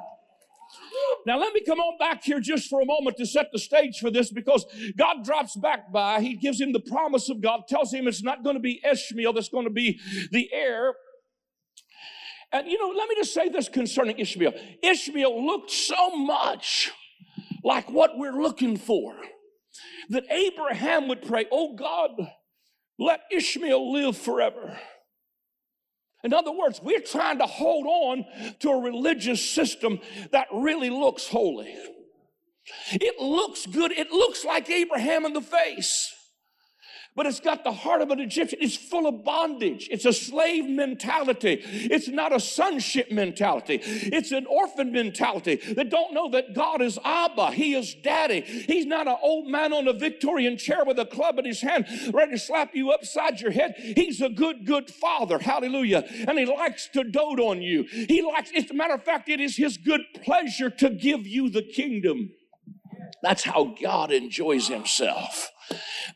Now, 1.27 1.39
let 1.39 1.53
me 1.53 1.63
come 1.65 1.81
on 1.81 1.99
back 1.99 2.23
here 2.23 2.41
just 2.41 2.69
for 2.69 2.81
a 2.81 2.87
moment 2.87 3.17
to 3.19 3.27
set 3.27 3.51
the 3.53 3.59
stage 3.59 3.99
for 3.99 4.11
this 4.11 4.31
because 4.31 4.65
God 4.97 5.25
drops 5.25 5.57
back 5.57 5.93
by. 5.93 6.21
He 6.21 6.37
gives 6.37 6.61
him 6.61 6.73
the 6.73 6.81
promise 6.81 7.29
of 7.29 7.41
God, 7.41 7.63
tells 7.69 7.93
him 7.93 8.09
it's 8.09 8.23
not 8.23 8.43
going 8.43 8.55
to 8.55 8.61
be 8.61 8.81
Ishmael 8.85 9.33
that's 9.33 9.49
going 9.49 9.65
to 9.65 9.71
be 9.71 10.01
the 10.31 10.49
heir. 10.53 10.95
And 12.53 12.67
you 12.67 12.79
know, 12.79 12.97
let 12.97 13.09
me 13.09 13.15
just 13.17 13.35
say 13.35 13.49
this 13.49 13.69
concerning 13.69 14.19
Ishmael 14.19 14.53
Ishmael 14.83 15.47
looked 15.47 15.71
so 15.71 16.17
much 16.17 16.91
like 17.63 17.91
what 17.91 18.17
we're 18.17 18.41
looking 18.41 18.77
for. 18.77 19.15
That 20.09 20.25
Abraham 20.31 21.07
would 21.09 21.23
pray, 21.23 21.47
Oh 21.53 21.77
God, 21.77 22.11
let 22.99 23.21
Ishmael 23.31 23.93
live 23.93 24.17
forever. 24.17 24.79
In 26.23 26.35
other 26.35 26.53
words, 26.53 26.81
we're 26.83 27.01
trying 27.01 27.39
to 27.39 27.47
hold 27.47 27.87
on 27.87 28.25
to 28.61 28.71
a 28.71 28.81
religious 28.81 29.49
system 29.49 30.01
that 30.33 30.49
really 30.53 30.91
looks 30.91 31.27
holy. 31.27 31.75
It 32.93 33.21
looks 33.21 33.67
good. 33.67 33.93
It 33.93 34.11
looks 34.11 34.45
like 34.45 34.69
Abraham 34.69 35.25
in 35.25 35.33
the 35.33 35.41
face 35.41 36.15
but 37.17 37.27
it's 37.27 37.41
got 37.41 37.65
the 37.65 37.73
heart 37.73 38.03
of 38.03 38.11
an 38.11 38.21
Egyptian. 38.21 38.61
It's 38.63 38.77
full 38.77 39.07
of 39.07 39.25
bondage. 39.25 39.89
It's 39.91 40.05
a 40.05 40.13
slave 40.13 40.69
mentality. 40.69 41.61
It's 41.65 42.09
not 42.09 42.33
a 42.33 42.39
sonship 42.39 43.11
mentality. 43.11 43.81
It's 43.83 44.31
an 44.31 44.47
orphan 44.47 44.93
mentality 44.93 45.57
that 45.57 45.91
don't 45.91 46.15
know 46.15 46.31
that 46.31 46.55
God 46.55 46.81
is 46.81 46.99
Abba. 47.05 47.51
He 47.51 47.75
is 47.75 47.95
daddy. 47.95 48.43
He's 48.43 48.87
not 48.87 49.09
an 49.09 49.17
old 49.23 49.49
man 49.49 49.73
on 49.73 49.89
a 49.89 49.93
Victorian 49.93 50.57
chair 50.57 50.85
with 50.85 50.99
a 50.99 51.07
club 51.07 51.39
in 51.39 51.45
his 51.45 51.61
hand 51.61 51.87
ready 52.15 52.33
to 52.33 52.39
slap 52.39 52.75
you 52.75 52.91
upside 52.91 53.41
your 53.41 53.51
head. 53.51 53.75
He's 53.77 54.21
a 54.21 54.29
good, 54.29 54.65
good 54.65 54.91
father. 54.91 55.39
Hallelujah. 55.39 56.05
And 56.29 56.39
he 56.39 56.47
likes 56.47 56.89
to 56.95 57.03
dote 57.03 57.41
on 57.41 57.61
you. 57.61 57.85
He 57.91 58.23
likes, 58.23 58.51
as 58.57 58.71
a 58.71 58.75
matter 58.75 58.95
of 58.95 59.05
fact, 59.05 59.29
it 59.29 59.41
is 59.41 59.57
his 59.57 59.77
good 59.77 60.03
pleasure 60.23 60.71
to 60.71 60.91
give 60.91 61.27
you 61.27 61.51
the 61.51 61.63
kingdom. 61.63 62.31
That's 63.23 63.45
how 63.45 63.75
God 63.83 64.13
enjoys 64.13 64.69
himself. 64.69 65.51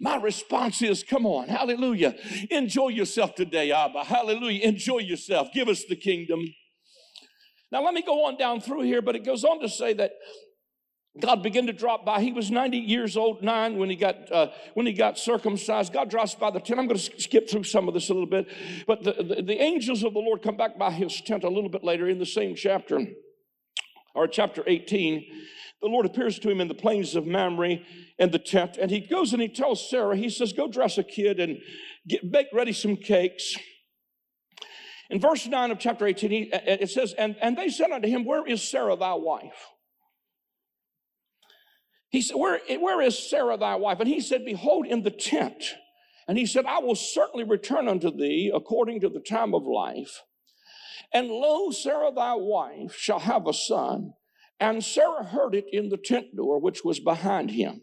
My 0.01 0.17
response 0.17 0.83
is, 0.83 1.03
come 1.03 1.27
on, 1.27 1.49
hallelujah. 1.49 2.15
Enjoy 2.51 2.89
yourself 2.89 3.35
today, 3.35 3.73
Abba. 3.73 4.05
Hallelujah. 4.05 4.63
Enjoy 4.67 4.99
yourself. 4.99 5.49
Give 5.53 5.69
us 5.69 5.85
the 5.85 5.97
kingdom. 5.97 6.43
Now, 7.71 7.83
let 7.83 7.95
me 7.95 8.03
go 8.03 8.27
on 8.27 8.37
down 8.37 8.61
through 8.61 8.83
here, 8.83 9.03
but 9.03 9.17
it 9.17 9.25
goes 9.25 9.45
on 9.45 9.61
to 9.61 9.69
say 9.69 9.93
that 9.95 10.13
God 11.21 11.43
began 11.43 11.67
to 11.67 11.73
drop 11.73 12.05
by. 12.05 12.21
He 12.21 12.33
was 12.33 12.51
90 12.51 12.77
years 12.77 13.17
old, 13.17 13.43
nine, 13.43 13.79
when 13.79 13.89
he 13.89 13.95
got 13.95 14.31
uh, 14.33 14.49
when 14.75 14.85
he 14.85 14.93
got 14.93 15.17
circumcised. 15.17 15.93
God 15.93 16.11
drops 16.11 16.35
by 16.35 16.51
the 16.51 16.59
tent. 16.59 16.81
I'm 16.81 16.89
going 16.89 16.99
to 16.99 17.21
skip 17.21 17.49
through 17.49 17.65
some 17.65 17.87
of 17.87 17.95
this 17.95 18.11
a 18.11 18.13
little 18.13 18.29
bit, 18.29 18.49
but 18.87 19.05
the, 19.05 19.13
the, 19.13 19.43
the 19.43 19.63
angels 19.63 20.03
of 20.03 20.13
the 20.13 20.19
Lord 20.19 20.43
come 20.43 20.57
back 20.57 20.77
by 20.77 20.91
his 20.91 21.21
tent 21.21 21.45
a 21.45 21.49
little 21.49 21.71
bit 21.71 21.85
later 21.85 22.09
in 22.09 22.19
the 22.19 22.27
same 22.27 22.57
chapter, 22.57 23.01
or 24.15 24.27
chapter 24.27 24.65
18 24.67 25.25
the 25.85 25.91
Lord 25.91 26.07
appears 26.07 26.39
to 26.39 26.51
him 26.51 26.63
in 26.63 26.69
the 26.69 26.75
plains 26.75 27.15
of 27.15 27.27
Mamre 27.27 27.77
in 28.19 28.31
the 28.31 28.39
tent, 28.39 28.79
and 28.81 28.91
he 28.91 29.01
goes 29.01 29.35
and 29.35 29.43
he 29.43 29.49
tells 29.49 29.91
Sarah, 29.91 30.17
he 30.17 30.31
says, 30.31 30.55
Go 30.55 30.67
dress 30.67 30.97
a 30.97 31.05
kid 31.05 31.39
and 31.39 31.59
get, 32.09 32.33
bake 32.33 32.47
ready 32.55 32.73
some 32.73 32.97
cakes. 32.97 33.55
In 35.11 35.21
verse 35.21 35.47
9 35.47 35.71
of 35.71 35.79
chapter 35.79 36.07
18, 36.07 36.31
he, 36.31 36.51
uh, 36.51 36.57
uh, 36.57 36.61
it 36.65 36.91
says, 36.91 37.13
and, 37.19 37.37
and 37.43 37.59
they 37.59 37.69
said 37.69 37.91
unto 37.91 38.09
him, 38.09 38.25
Where 38.25 38.47
is 38.47 38.67
Sarah 38.67 38.97
thy 38.97 39.13
wife? 39.13 39.69
He 42.09 42.23
said, 42.23 42.37
where, 42.37 42.61
where 42.79 43.03
is 43.03 43.29
Sarah 43.29 43.59
thy 43.59 43.75
wife? 43.75 44.01
And 44.01 44.09
he 44.09 44.21
said, 44.21 44.47
Behold, 44.47 44.87
in 44.87 45.03
the 45.03 45.11
tent. 45.11 45.75
And 46.27 46.39
he 46.39 46.47
said, 46.47 46.65
I 46.65 46.79
will 46.79 46.95
certainly 46.95 47.45
return 47.45 47.89
unto 47.89 48.11
thee 48.11 48.51
according 48.55 49.01
to 49.01 49.11
the 49.11 49.21
time 49.21 49.53
of 49.53 49.65
life. 49.65 50.23
And 51.13 51.29
lo, 51.29 51.71
Sarah 51.73 52.13
thy 52.15 52.35
wife 52.37 52.97
shall 52.97 53.19
have 53.19 53.47
a 53.47 53.53
son. 53.53 54.15
And 54.61 54.85
Sarah 54.85 55.25
heard 55.25 55.55
it 55.55 55.67
in 55.73 55.89
the 55.89 55.97
tent 55.97 56.37
door, 56.37 56.61
which 56.61 56.85
was 56.85 57.01
behind 57.01 57.51
him. 57.51 57.83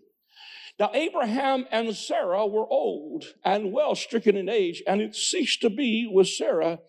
Now, 0.80 0.90
Abraham 0.94 1.66
and 1.72 1.96
Sarah 1.96 2.48
were 2.48 2.68
old 2.68 3.26
and 3.44 3.72
well 3.72 3.94
stricken 3.94 4.36
in 4.36 4.50
age, 4.50 4.82
and 4.88 5.02
it 5.02 5.16
ceased 5.16 5.62
to 5.62 5.70
be 5.70 6.10
with 6.12 6.28
Sarah 6.28 6.80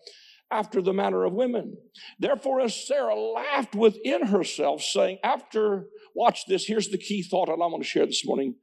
after 0.49 0.81
the 0.81 0.93
manner 0.93 1.25
of 1.25 1.33
women. 1.33 1.77
Therefore, 2.19 2.61
as 2.61 2.87
Sarah 2.87 3.15
laughed 3.15 3.75
within 3.75 4.27
herself, 4.27 4.81
saying, 4.81 5.19
After, 5.23 5.87
watch 6.15 6.45
this, 6.47 6.65
here's 6.65 6.89
the 6.89 6.97
key 6.97 7.23
thought 7.23 7.47
that 7.47 7.53
I 7.53 7.67
want 7.67 7.83
to 7.83 7.89
share 7.89 8.05
this 8.05 8.25
morning. 8.25 8.55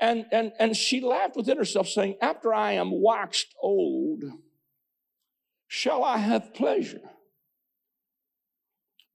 And, 0.00 0.26
and, 0.32 0.52
and 0.58 0.76
she 0.76 1.00
laughed 1.00 1.36
within 1.36 1.56
herself, 1.56 1.88
saying, 1.88 2.16
After 2.20 2.52
I 2.52 2.72
am 2.72 2.90
waxed 3.02 3.54
old, 3.62 4.24
shall 5.68 6.02
I 6.02 6.18
have 6.18 6.54
pleasure? 6.54 7.00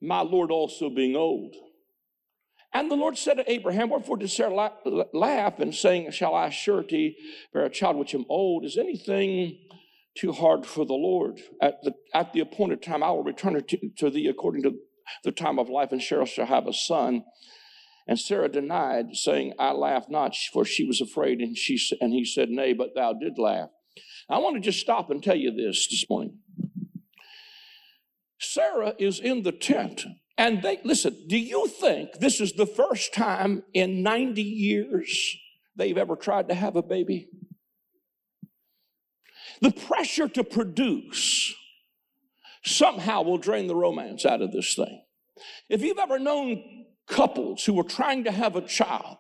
My 0.01 0.22
Lord 0.22 0.51
also 0.51 0.89
being 0.89 1.15
old. 1.15 1.56
And 2.74 2.91
the 2.91 2.96
Lord 2.96 3.18
said 3.18 3.36
to 3.36 3.51
Abraham, 3.51 3.89
Wherefore 3.89 4.18
did 4.18 4.29
Sarah 4.29 4.72
laugh 5.13 5.60
and 5.60 5.74
saying, 5.74 6.12
Shall 6.12 6.36
I 6.36 6.50
surety 6.50 7.18
bear 7.51 7.65
a 7.65 7.70
child 7.70 7.98
which 7.98 8.13
am 8.13 8.25
old? 8.29 8.63
Is 8.63 8.77
anything 8.77 9.58
too 10.15 10.32
hard 10.32 10.65
for 10.65 10.86
the 10.86 10.94
Lord? 10.94 11.39
At 11.62 11.82
the, 11.84 11.94
at 12.13 12.32
the 12.32 12.41
appointed 12.41 12.84
time, 12.84 13.01
I 13.01 13.10
will 13.10 13.24
return 13.24 13.62
to, 13.62 13.77
to 13.98 14.10
thee 14.12 14.27
according 14.27 14.63
to 14.63 14.75
the 15.24 15.32
time 15.32 15.58
of 15.58 15.70
life, 15.70 15.91
and 15.91 16.01
Sarah 16.01 16.27
shall 16.27 16.46
have 16.46 16.68
a 16.68 16.74
son. 16.74 17.24
And 18.08 18.20
Sarah 18.20 18.50
denied, 18.50 19.15
saying, 19.15 19.53
I 19.60 19.72
laugh 19.72 20.06
not, 20.10 20.36
for 20.53 20.63
she 20.63 20.84
was 20.84 21.01
afraid. 21.01 21.39
And, 21.39 21.58
she, 21.58 21.79
and 22.00 22.13
he 22.13 22.25
said, 22.25 22.50
Nay, 22.50 22.74
but 22.74 22.96
thou 22.96 23.13
did 23.13 23.38
laugh. 23.38 23.70
I 24.29 24.38
want 24.38 24.56
to 24.56 24.62
just 24.62 24.79
stop 24.79 25.10
and 25.10 25.24
tell 25.24 25.36
you 25.36 25.51
this 25.51 25.88
this 25.89 26.06
morning. 26.10 26.38
Sarah 28.51 28.94
is 28.98 29.20
in 29.20 29.44
the 29.44 29.51
tent. 29.51 30.06
And 30.38 30.63
they, 30.63 30.79
listen, 30.84 31.25
do 31.27 31.38
you 31.38 31.68
think 31.68 32.20
this 32.20 32.41
is 32.41 32.53
the 32.53 32.65
first 32.65 33.13
time 33.13 33.63
in 33.74 34.01
90 34.01 34.41
years 34.41 35.38
they've 35.75 35.98
ever 35.98 36.15
tried 36.15 36.48
to 36.50 36.56
have 36.56 36.75
a 36.75 36.82
baby? 36.82 37.29
The 39.62 39.72
pressure 39.72 40.27
to 40.29 40.44
produce 40.44 41.53
somehow 42.63 43.22
will 43.22 43.38
drain 43.38 43.68
the 43.68 43.75
romance 43.75 44.25
out 44.25 44.41
of 44.41 44.51
this 44.51 44.74
thing. 44.74 45.03
If 45.68 45.82
you've 45.82 46.00
ever 46.00 46.18
known 46.18 46.86
couples 47.08 47.65
who 47.65 47.79
are 47.79 47.84
trying 47.84 48.24
to 48.24 48.32
have 48.32 48.56
a 48.56 48.62
child 48.62 49.18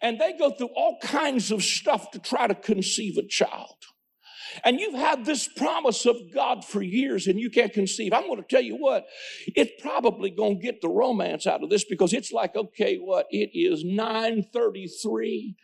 and 0.00 0.18
they 0.18 0.32
go 0.38 0.50
through 0.50 0.70
all 0.76 0.98
kinds 1.02 1.50
of 1.50 1.62
stuff 1.62 2.10
to 2.12 2.18
try 2.18 2.46
to 2.46 2.54
conceive 2.54 3.18
a 3.18 3.26
child, 3.26 3.74
and 4.64 4.80
you've 4.80 4.94
had 4.94 5.24
this 5.24 5.48
promise 5.48 6.06
of 6.06 6.16
God 6.32 6.64
for 6.64 6.82
years 6.82 7.26
and 7.26 7.38
you 7.38 7.50
can't 7.50 7.72
conceive. 7.72 8.12
I'm 8.12 8.26
going 8.26 8.42
to 8.42 8.48
tell 8.48 8.62
you 8.62 8.76
what, 8.76 9.06
it's 9.46 9.82
probably 9.82 10.30
going 10.30 10.56
to 10.56 10.62
get 10.62 10.80
the 10.80 10.88
romance 10.88 11.46
out 11.46 11.62
of 11.62 11.70
this 11.70 11.84
because 11.84 12.12
it's 12.12 12.32
like, 12.32 12.56
okay, 12.56 12.96
what? 12.96 13.26
It 13.30 13.50
is 13.54 13.84
933. 13.84 15.56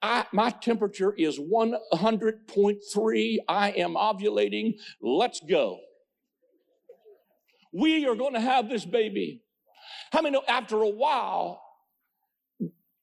I, 0.00 0.26
my 0.32 0.50
temperature 0.50 1.12
is 1.12 1.38
100.3. 1.38 3.36
I 3.48 3.70
am 3.70 3.94
ovulating. 3.94 4.74
Let's 5.00 5.40
go. 5.40 5.80
We 7.72 8.06
are 8.06 8.14
going 8.14 8.34
to 8.34 8.40
have 8.40 8.68
this 8.68 8.84
baby. 8.84 9.42
How 10.12 10.20
many 10.22 10.34
know 10.34 10.42
after 10.46 10.76
a 10.82 10.88
while, 10.88 11.62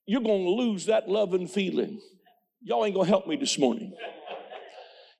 you're 0.06 0.20
going 0.20 0.44
to 0.44 0.50
lose 0.50 0.86
that 0.86 1.08
love 1.08 1.34
and 1.34 1.50
feeling? 1.50 2.00
Y'all 2.62 2.84
ain't 2.84 2.94
going 2.94 3.06
to 3.06 3.10
help 3.10 3.26
me 3.26 3.36
this 3.36 3.58
morning. 3.58 3.92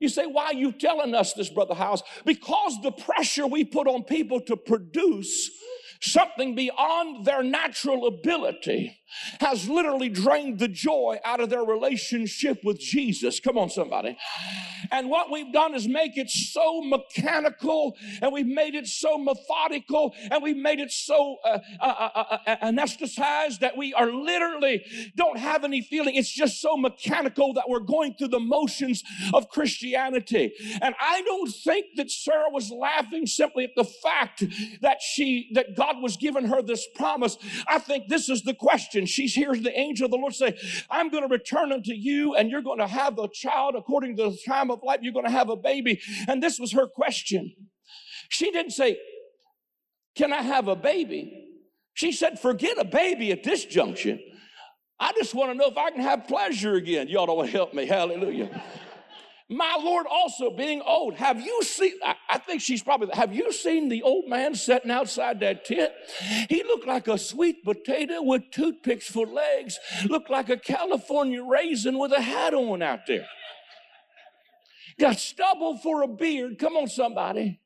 You 0.00 0.08
say, 0.08 0.26
why 0.26 0.46
are 0.46 0.54
you 0.54 0.72
telling 0.72 1.14
us 1.14 1.34
this, 1.34 1.50
Brother 1.50 1.74
Hiles? 1.74 2.02
Because 2.24 2.80
the 2.82 2.90
pressure 2.90 3.46
we 3.46 3.64
put 3.64 3.86
on 3.86 4.02
people 4.02 4.40
to 4.42 4.56
produce 4.56 5.50
something 6.00 6.54
beyond 6.54 7.26
their 7.26 7.42
natural 7.42 8.06
ability 8.06 8.99
has 9.40 9.68
literally 9.68 10.08
drained 10.08 10.58
the 10.58 10.68
joy 10.68 11.18
out 11.24 11.40
of 11.40 11.50
their 11.50 11.64
relationship 11.64 12.64
with 12.64 12.78
Jesus. 12.78 13.40
Come 13.40 13.58
on, 13.58 13.70
somebody. 13.70 14.16
And 14.90 15.08
what 15.08 15.30
we've 15.30 15.52
done 15.52 15.74
is 15.74 15.86
make 15.86 16.16
it 16.16 16.30
so 16.30 16.82
mechanical 16.82 17.96
and 18.22 18.32
we've 18.32 18.46
made 18.46 18.74
it 18.74 18.86
so 18.86 19.18
methodical 19.18 20.14
and 20.30 20.42
we've 20.42 20.56
made 20.56 20.80
it 20.80 20.90
so 20.90 21.36
uh, 21.44 21.58
uh, 21.80 22.08
uh, 22.14 22.36
uh 22.46 22.56
anesthetized 22.62 23.60
that 23.60 23.76
we 23.76 23.94
are 23.94 24.10
literally 24.10 24.84
don't 25.16 25.38
have 25.38 25.64
any 25.64 25.80
feeling. 25.80 26.14
It's 26.14 26.30
just 26.30 26.60
so 26.60 26.76
mechanical 26.76 27.52
that 27.54 27.68
we're 27.68 27.80
going 27.80 28.14
through 28.14 28.28
the 28.28 28.40
motions 28.40 29.02
of 29.32 29.48
Christianity. 29.48 30.52
And 30.80 30.94
I 31.00 31.22
don't 31.22 31.50
think 31.50 31.86
that 31.96 32.10
Sarah 32.10 32.50
was 32.50 32.70
laughing 32.70 33.26
simply 33.26 33.64
at 33.64 33.74
the 33.76 33.84
fact 33.84 34.44
that 34.80 34.98
she, 35.02 35.50
that 35.54 35.76
God 35.76 35.96
was 36.00 36.16
giving 36.16 36.46
her 36.46 36.62
this 36.62 36.86
promise. 36.94 37.36
I 37.66 37.78
think 37.78 38.08
this 38.08 38.28
is 38.28 38.42
the 38.42 38.54
question 38.54 38.99
and 39.00 39.08
she 39.08 39.26
hears 39.26 39.60
the 39.62 39.76
angel 39.76 40.04
of 40.04 40.12
the 40.12 40.16
Lord 40.16 40.34
say, 40.34 40.56
I'm 40.88 41.10
going 41.10 41.26
to 41.26 41.28
return 41.28 41.72
unto 41.72 41.92
you 41.92 42.34
and 42.36 42.50
you're 42.50 42.62
going 42.62 42.78
to 42.78 42.86
have 42.86 43.18
a 43.18 43.28
child 43.28 43.74
according 43.76 44.16
to 44.18 44.30
the 44.30 44.38
time 44.46 44.70
of 44.70 44.80
life. 44.84 45.00
You're 45.02 45.12
going 45.12 45.26
to 45.26 45.32
have 45.32 45.48
a 45.48 45.56
baby. 45.56 46.00
And 46.28 46.42
this 46.42 46.60
was 46.60 46.72
her 46.72 46.86
question. 46.86 47.52
She 48.28 48.52
didn't 48.52 48.72
say, 48.72 48.98
Can 50.14 50.32
I 50.32 50.42
have 50.42 50.68
a 50.68 50.76
baby? 50.76 51.48
She 51.94 52.12
said, 52.12 52.38
Forget 52.38 52.78
a 52.78 52.84
baby 52.84 53.32
at 53.32 53.42
this 53.42 53.64
junction. 53.64 54.20
I 55.00 55.12
just 55.18 55.34
want 55.34 55.50
to 55.50 55.54
know 55.54 55.68
if 55.68 55.78
I 55.78 55.90
can 55.90 56.02
have 56.02 56.28
pleasure 56.28 56.74
again. 56.74 57.08
Y'all 57.08 57.26
don't 57.26 57.38
want 57.38 57.50
to 57.50 57.56
help 57.56 57.74
me. 57.74 57.86
Hallelujah 57.86 58.62
my 59.50 59.76
Lord 59.82 60.06
also 60.08 60.50
being 60.50 60.80
old. 60.80 61.14
Have 61.14 61.40
you 61.40 61.60
seen, 61.64 61.94
I, 62.04 62.14
I, 62.28 62.38
think 62.38 62.62
she's 62.62 62.84
probably, 62.84 63.08
have 63.14 63.34
you 63.34 63.52
seen 63.52 63.88
the 63.88 64.02
old 64.02 64.28
man 64.28 64.54
sitting 64.54 64.92
outside 64.92 65.40
that 65.40 65.64
tent? 65.64 65.92
He 66.48 66.62
looked 66.62 66.86
like 66.86 67.08
a 67.08 67.18
sweet 67.18 67.64
potato 67.64 68.22
with 68.22 68.52
toothpicks 68.52 69.08
for 69.08 69.26
legs, 69.26 69.76
looked 70.08 70.30
like 70.30 70.50
a 70.50 70.56
California 70.56 71.42
raisin 71.42 71.98
with 71.98 72.12
a 72.12 72.20
hat 72.20 72.54
on 72.54 72.80
out 72.80 73.08
there. 73.08 73.26
Got 75.00 75.18
stubble 75.18 75.78
for 75.78 76.02
a 76.02 76.08
beard. 76.08 76.58
Come 76.58 76.76
on, 76.76 76.86
somebody. 76.86 77.58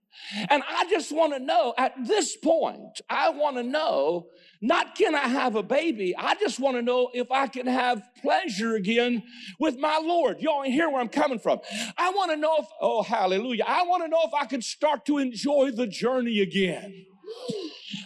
And 0.49 0.63
I 0.69 0.85
just 0.91 1.13
want 1.13 1.33
to 1.33 1.39
know 1.39 1.75
at 1.77 1.93
this 2.07 2.37
point, 2.37 3.01
I 3.09 3.31
want 3.31 3.57
to 3.57 3.63
know 3.63 4.29
not 4.61 4.95
can 4.95 5.15
I 5.15 5.29
have 5.29 5.57
a 5.57 5.63
baby, 5.63 6.17
I 6.17 6.35
just 6.37 6.59
want 6.59 6.77
to 6.77 6.83
know 6.83 7.11
if 7.13 7.31
I 7.31 7.47
can 7.49 7.67
have 7.67 8.03
pleasure 8.23 8.75
again 8.75 9.23
with 9.61 9.79
my 9.79 10.01
Lord. 10.03 10.41
Y'all 10.41 10.63
hear 10.63 10.89
where 10.89 11.01
I'm 11.01 11.09
coming 11.09 11.39
from. 11.39 11.61
I 11.99 12.11
want 12.11 12.31
to 12.31 12.37
know 12.37 12.57
if, 12.59 12.67
oh, 12.81 13.03
hallelujah, 13.03 13.65
I 13.67 13.83
want 13.83 14.05
to 14.05 14.09
know 14.09 14.23
if 14.25 14.33
I 14.33 14.47
can 14.47 14.63
start 14.63 15.05
to 15.07 15.19
enjoy 15.19 15.73
the 15.73 15.87
journey 15.87 16.41
again. 16.41 17.05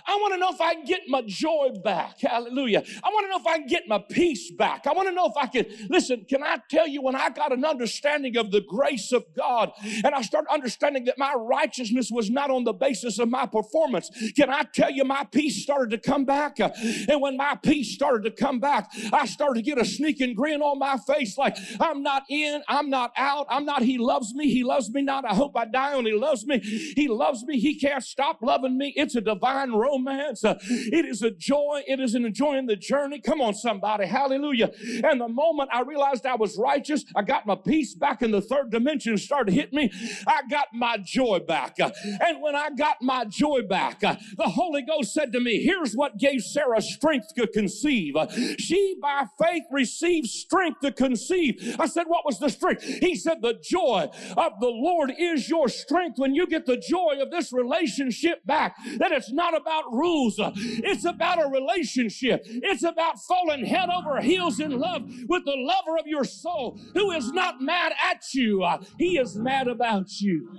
I 0.09 0.17
want 0.17 0.33
to 0.35 0.41
know 0.41 0.49
if 0.51 0.61
I 0.61 0.75
can 0.75 0.85
get 0.85 1.03
my 1.07 1.23
joy 1.27 1.69
back. 1.85 2.21
Hallelujah. 2.23 2.83
I 3.05 3.09
want 3.11 3.27
to 3.27 3.31
know 3.31 3.39
if 3.39 3.47
I 3.47 3.59
can 3.59 3.67
get 3.67 3.87
my 3.87 3.99
peace 3.99 4.51
back. 4.51 4.87
I 4.87 4.93
want 4.93 5.09
to 5.09 5.15
know 5.15 5.27
if 5.27 5.37
I 5.37 5.47
can, 5.47 5.67
listen, 5.91 6.25
can 6.29 6.43
I 6.43 6.59
tell 6.71 6.89
you 6.89 7.03
when 7.03 7.15
I 7.15 7.29
got 7.29 7.53
an 7.53 7.65
understanding 7.65 8.39
of 8.39 8.51
the 8.51 8.63
grace 8.63 9.13
of 9.13 9.25
God 9.37 9.71
and 9.83 10.15
I 10.15 10.23
started 10.23 10.49
understanding 10.51 11.05
that 11.05 11.19
my 11.19 11.35
righteousness 11.35 12.11
was 12.11 12.31
not 12.31 12.51
on 12.51 12.65
the 12.65 12.73
basis 12.73 13.19
of 13.19 13.29
my 13.29 13.45
performance, 13.45 14.11
can 14.35 14.49
I 14.49 14.63
tell 14.63 14.91
you 14.91 15.05
my 15.05 15.25
peace 15.25 15.63
started 15.63 15.91
to 15.91 15.99
come 15.99 16.25
back? 16.25 16.59
And 16.59 17.21
when 17.21 17.37
my 17.37 17.59
peace 17.63 17.93
started 17.93 18.25
to 18.25 18.31
come 18.31 18.61
back, 18.61 18.91
I 19.13 19.27
started 19.27 19.57
to 19.57 19.63
get 19.63 19.79
a 19.79 19.85
sneaking 19.85 20.35
grin 20.35 20.63
on 20.63 20.79
my 20.79 20.97
face 21.07 21.37
like 21.37 21.57
I'm 21.81 22.03
not 22.03 22.23
in, 22.31 22.63
I'm 22.67 22.89
not 22.89 23.13
out, 23.17 23.47
I'm 23.51 23.67
not, 23.67 23.83
he 23.83 23.99
loves 23.99 24.33
me, 24.35 24.51
he 24.51 24.65
loves 24.65 24.91
me 24.91 25.03
not. 25.03 25.27
I 25.27 25.35
hope 25.35 25.55
I 25.55 25.67
die 25.67 25.97
and 25.97 26.07
he 26.07 26.15
loves 26.15 26.47
me. 26.47 26.61
He 26.61 27.09
loves 27.09 27.45
me, 27.45 27.61
he 27.61 27.79
can't 27.79 28.03
stop 28.03 28.39
loving 28.41 28.79
me. 28.79 28.95
It's 28.97 29.15
a 29.15 29.21
divine 29.21 29.73
romance. 29.73 29.98
Uh, 30.07 30.57
it 30.61 31.05
is 31.05 31.23
a 31.23 31.31
joy. 31.31 31.83
It 31.87 32.01
is 32.01 32.15
an 32.15 32.25
enjoying 32.25 32.67
the 32.67 32.77
journey. 32.77 33.21
Come 33.21 33.41
on, 33.41 33.55
somebody. 33.55 34.07
Hallelujah. 34.07 34.71
And 35.05 35.21
the 35.21 35.29
moment 35.29 35.71
I 35.73 35.83
realized 35.83 36.27
I 36.27 36.37
was 36.37 36.57
righteous, 36.59 37.05
I 37.15 37.23
got 37.23 37.47
my 37.47 37.57
peace 37.57 37.95
back 37.95 38.23
in 38.23 38.31
the 38.31 38.41
third 38.41 38.71
dimension 38.71 39.17
started 39.19 39.53
to 39.53 39.61
hit 39.61 39.73
me. 39.73 39.91
I 40.27 40.43
got 40.51 40.69
my 40.73 40.99
joy 40.99 41.41
back. 41.41 41.77
Uh, 41.81 41.91
and 42.05 42.41
when 42.41 42.57
I 42.57 42.71
got 42.71 42.97
my 43.03 43.25
joy 43.25 43.63
back, 43.63 44.03
uh, 44.05 44.17
the 44.37 44.49
Holy 44.49 44.83
Ghost 44.83 45.13
said 45.13 45.33
to 45.33 45.41
me, 45.41 45.63
Here's 45.63 45.95
what 45.95 46.19
gave 46.19 46.43
Sarah 46.43 46.81
strength 46.81 47.35
to 47.37 47.47
conceive. 47.47 48.15
She, 48.59 48.97
by 49.01 49.25
faith, 49.41 49.65
received 49.71 50.29
strength 50.29 50.81
to 50.81 50.93
conceive. 50.93 51.77
I 51.79 51.87
said, 51.87 52.05
What 52.07 52.25
was 52.25 52.39
the 52.39 52.49
strength? 52.49 52.83
He 52.83 53.15
said, 53.17 53.43
The 53.43 53.59
joy 53.63 54.09
of 54.37 54.53
the 54.61 54.69
Lord 54.69 55.13
is 55.19 55.49
your 55.49 55.69
strength. 55.69 56.19
When 56.19 56.35
you 56.35 56.47
get 56.47 56.67
the 56.67 56.77
joy 56.77 57.19
of 57.21 57.31
this 57.31 57.53
relationship 57.53 58.45
back, 58.47 58.77
that 58.99 59.13
it's 59.13 59.33
not 59.33 59.57
about 59.57 59.88
rules, 59.93 60.37
it's 60.39 61.05
about 61.05 61.43
a 61.43 61.49
relationship. 61.49 62.43
It's 62.45 62.83
about 62.83 63.19
falling 63.21 63.65
head 63.65 63.89
over 63.91 64.21
heels 64.21 64.61
in 64.61 64.79
love 64.79 65.03
with 65.29 65.45
the 65.45 65.57
lover 65.57 65.99
of 65.99 66.07
your 66.07 66.25
soul 66.25 66.79
who 66.95 67.11
is 67.13 67.33
not 67.33 67.61
mad 67.61 67.93
at 68.03 68.23
you, 68.35 68.67
he 68.99 69.19
is 69.19 69.37
mad 69.37 69.69
about 69.69 70.21
you. 70.21 70.51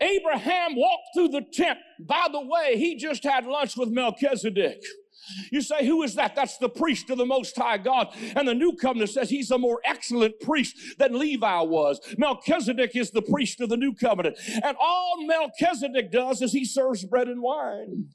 Abraham 0.00 0.76
walked 0.76 1.08
through 1.14 1.28
the 1.28 1.42
tent. 1.52 1.78
By 2.00 2.26
the 2.32 2.40
way, 2.40 2.78
he 2.78 2.96
just 2.96 3.22
had 3.22 3.44
lunch 3.46 3.76
with 3.76 3.90
Melchizedek. 3.90 4.82
You 5.50 5.62
say, 5.62 5.86
who 5.86 6.02
is 6.02 6.14
that? 6.14 6.34
That's 6.34 6.58
the 6.58 6.68
priest 6.68 7.10
of 7.10 7.18
the 7.18 7.26
Most 7.26 7.56
High 7.56 7.78
God. 7.78 8.08
And 8.36 8.46
the 8.46 8.54
new 8.54 8.74
covenant 8.74 9.10
says 9.10 9.30
he's 9.30 9.50
a 9.50 9.58
more 9.58 9.80
excellent 9.84 10.40
priest 10.40 10.76
than 10.98 11.18
Levi 11.18 11.60
was. 11.62 12.00
Melchizedek 12.18 12.96
is 12.96 13.10
the 13.10 13.22
priest 13.22 13.60
of 13.60 13.68
the 13.68 13.76
new 13.76 13.94
covenant. 13.94 14.38
And 14.62 14.76
all 14.80 15.26
Melchizedek 15.26 16.10
does 16.10 16.42
is 16.42 16.52
he 16.52 16.64
serves 16.64 17.04
bread 17.04 17.28
and 17.28 17.42
wine. 17.42 18.08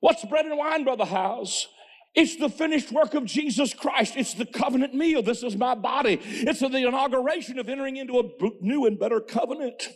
What's 0.00 0.24
bread 0.24 0.46
and 0.46 0.58
wine, 0.58 0.84
Brother 0.84 1.04
Hiles? 1.04 1.68
It's 2.14 2.36
the 2.36 2.50
finished 2.50 2.92
work 2.92 3.14
of 3.14 3.24
Jesus 3.24 3.72
Christ. 3.72 4.16
It's 4.16 4.34
the 4.34 4.44
covenant 4.44 4.94
meal. 4.94 5.22
This 5.22 5.42
is 5.42 5.56
my 5.56 5.74
body. 5.74 6.20
It's 6.22 6.60
the 6.60 6.66
inauguration 6.76 7.58
of 7.58 7.68
entering 7.68 7.96
into 7.96 8.18
a 8.18 8.24
new 8.60 8.84
and 8.84 8.98
better 8.98 9.20
covenant. 9.20 9.88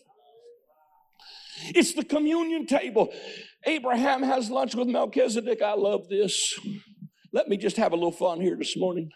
It's 1.74 1.92
the 1.92 2.04
communion 2.04 2.66
table. 2.66 3.12
Abraham 3.66 4.22
has 4.22 4.48
lunch 4.48 4.74
with 4.74 4.88
Melchizedek. 4.88 5.60
I 5.60 5.74
love 5.74 6.08
this. 6.08 6.58
Let 7.32 7.48
me 7.48 7.56
just 7.56 7.76
have 7.76 7.92
a 7.92 7.96
little 7.96 8.12
fun 8.12 8.40
here 8.40 8.56
this 8.56 8.76
morning. 8.76 9.10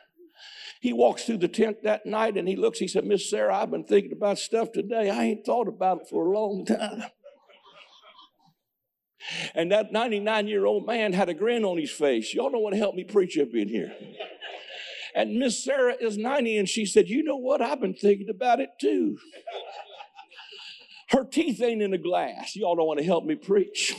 He 0.80 0.92
walks 0.92 1.24
through 1.24 1.38
the 1.38 1.48
tent 1.48 1.84
that 1.84 2.06
night 2.06 2.36
and 2.36 2.48
he 2.48 2.56
looks, 2.56 2.78
he 2.78 2.88
said, 2.88 3.04
Miss 3.04 3.30
Sarah, 3.30 3.56
I've 3.56 3.70
been 3.70 3.84
thinking 3.84 4.12
about 4.12 4.38
stuff 4.38 4.72
today. 4.72 5.10
I 5.10 5.24
ain't 5.24 5.46
thought 5.46 5.68
about 5.68 6.02
it 6.02 6.08
for 6.08 6.26
a 6.26 6.32
long 6.32 6.64
time. 6.66 7.04
And 9.54 9.70
that 9.70 9.92
99 9.92 10.48
year 10.48 10.64
old 10.64 10.86
man 10.86 11.12
had 11.12 11.28
a 11.28 11.34
grin 11.34 11.64
on 11.64 11.78
his 11.78 11.90
face. 11.90 12.34
Y'all 12.34 12.50
don't 12.50 12.62
want 12.62 12.74
to 12.74 12.78
help 12.78 12.94
me 12.94 13.04
preach 13.04 13.38
up 13.38 13.54
in 13.54 13.68
here. 13.68 13.92
And 15.14 15.38
Miss 15.38 15.62
Sarah 15.62 15.94
is 16.00 16.16
90 16.16 16.56
and 16.56 16.68
she 16.68 16.86
said, 16.86 17.08
You 17.08 17.22
know 17.22 17.36
what? 17.36 17.60
I've 17.60 17.80
been 17.80 17.94
thinking 17.94 18.30
about 18.30 18.60
it 18.60 18.70
too. 18.80 19.18
Her 21.10 21.24
teeth 21.24 21.60
ain't 21.60 21.82
in 21.82 21.92
a 21.92 21.98
glass. 21.98 22.56
Y'all 22.56 22.76
don't 22.76 22.86
want 22.86 23.00
to 23.00 23.04
help 23.04 23.24
me 23.24 23.34
preach. 23.34 23.94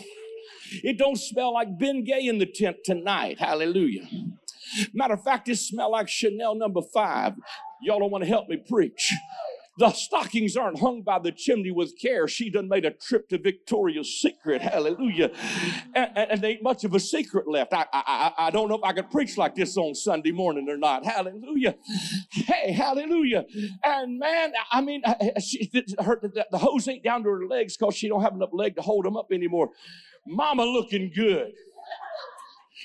It 0.83 0.97
don't 0.97 1.17
smell 1.17 1.53
like 1.53 1.77
Ben 1.77 2.03
Gay 2.03 2.27
in 2.27 2.37
the 2.37 2.45
tent 2.45 2.77
tonight. 2.83 3.39
Hallelujah. 3.39 4.07
Matter 4.93 5.15
of 5.15 5.23
fact, 5.23 5.49
it 5.49 5.57
smell 5.57 5.91
like 5.91 6.07
Chanel 6.07 6.55
number 6.55 6.81
five. 6.93 7.33
Y'all 7.81 7.99
don't 7.99 8.11
want 8.11 8.23
to 8.23 8.29
help 8.29 8.47
me 8.47 8.57
preach. 8.57 9.13
The 9.77 9.91
stockings 9.93 10.57
aren't 10.57 10.79
hung 10.79 11.01
by 11.01 11.19
the 11.19 11.31
chimney 11.31 11.71
with 11.71 11.97
care. 11.97 12.27
She 12.27 12.49
done 12.49 12.67
made 12.67 12.83
a 12.83 12.91
trip 12.91 13.29
to 13.29 13.37
Victoria's 13.37 14.21
Secret. 14.21 14.61
Hallelujah. 14.61 15.31
And, 15.95 16.11
and, 16.15 16.43
ain't 16.43 16.61
much 16.61 16.83
of 16.83 16.93
a 16.93 16.99
secret 16.99 17.47
left. 17.47 17.73
I, 17.73 17.85
I, 17.93 18.33
I 18.37 18.49
don't 18.51 18.67
know 18.67 18.75
if 18.75 18.83
I 18.83 18.91
could 18.91 19.09
preach 19.09 19.37
like 19.37 19.55
this 19.55 19.77
on 19.77 19.95
Sunday 19.95 20.31
morning 20.31 20.67
or 20.69 20.77
not. 20.77 21.05
Hallelujah. 21.05 21.75
Hey, 22.31 22.73
hallelujah. 22.73 23.45
And 23.83 24.19
man, 24.19 24.53
I 24.71 24.81
mean, 24.81 25.03
she, 25.39 25.69
her, 25.99 26.19
the, 26.21 26.45
the 26.51 26.57
hose 26.57 26.87
ain't 26.87 27.03
down 27.03 27.23
to 27.23 27.29
her 27.29 27.45
legs 27.45 27.77
because 27.77 27.95
she 27.95 28.09
don't 28.09 28.21
have 28.21 28.33
enough 28.33 28.49
leg 28.51 28.75
to 28.75 28.81
hold 28.81 29.05
them 29.05 29.15
up 29.15 29.31
anymore. 29.31 29.69
Mama 30.27 30.63
looking 30.63 31.11
good. 31.13 31.53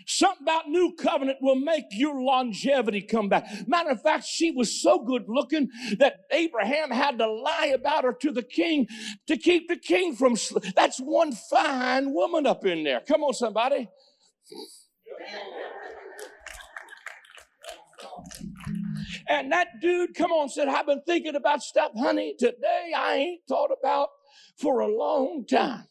Something 0.06 0.42
about 0.44 0.68
new 0.68 0.94
covenant 0.98 1.38
will 1.40 1.56
make 1.56 1.86
your 1.90 2.20
longevity 2.20 3.02
come 3.02 3.28
back. 3.28 3.46
Matter 3.66 3.90
of 3.90 4.02
fact, 4.02 4.24
she 4.24 4.50
was 4.50 4.82
so 4.82 4.98
good 4.98 5.24
looking 5.28 5.70
that 5.98 6.20
Abraham 6.32 6.90
had 6.90 7.18
to 7.18 7.26
lie 7.26 7.72
about 7.74 8.04
her 8.04 8.12
to 8.20 8.32
the 8.32 8.42
king 8.42 8.86
to 9.26 9.36
keep 9.36 9.68
the 9.68 9.76
king 9.76 10.14
from. 10.14 10.36
Sl- 10.36 10.58
That's 10.74 10.98
one 10.98 11.32
fine 11.32 12.12
woman 12.12 12.46
up 12.46 12.64
in 12.66 12.84
there. 12.84 13.00
Come 13.00 13.22
on, 13.22 13.34
somebody. 13.34 13.88
And 19.28 19.52
that 19.52 19.68
dude, 19.80 20.14
come 20.14 20.30
on, 20.32 20.48
said, 20.48 20.68
I've 20.68 20.86
been 20.86 21.02
thinking 21.06 21.36
about 21.36 21.62
stuff, 21.62 21.92
honey, 21.96 22.34
today 22.38 22.92
I 22.96 23.14
ain't 23.14 23.40
thought 23.48 23.70
about 23.78 24.08
for 24.58 24.80
a 24.80 24.88
long 24.88 25.44
time. 25.48 25.84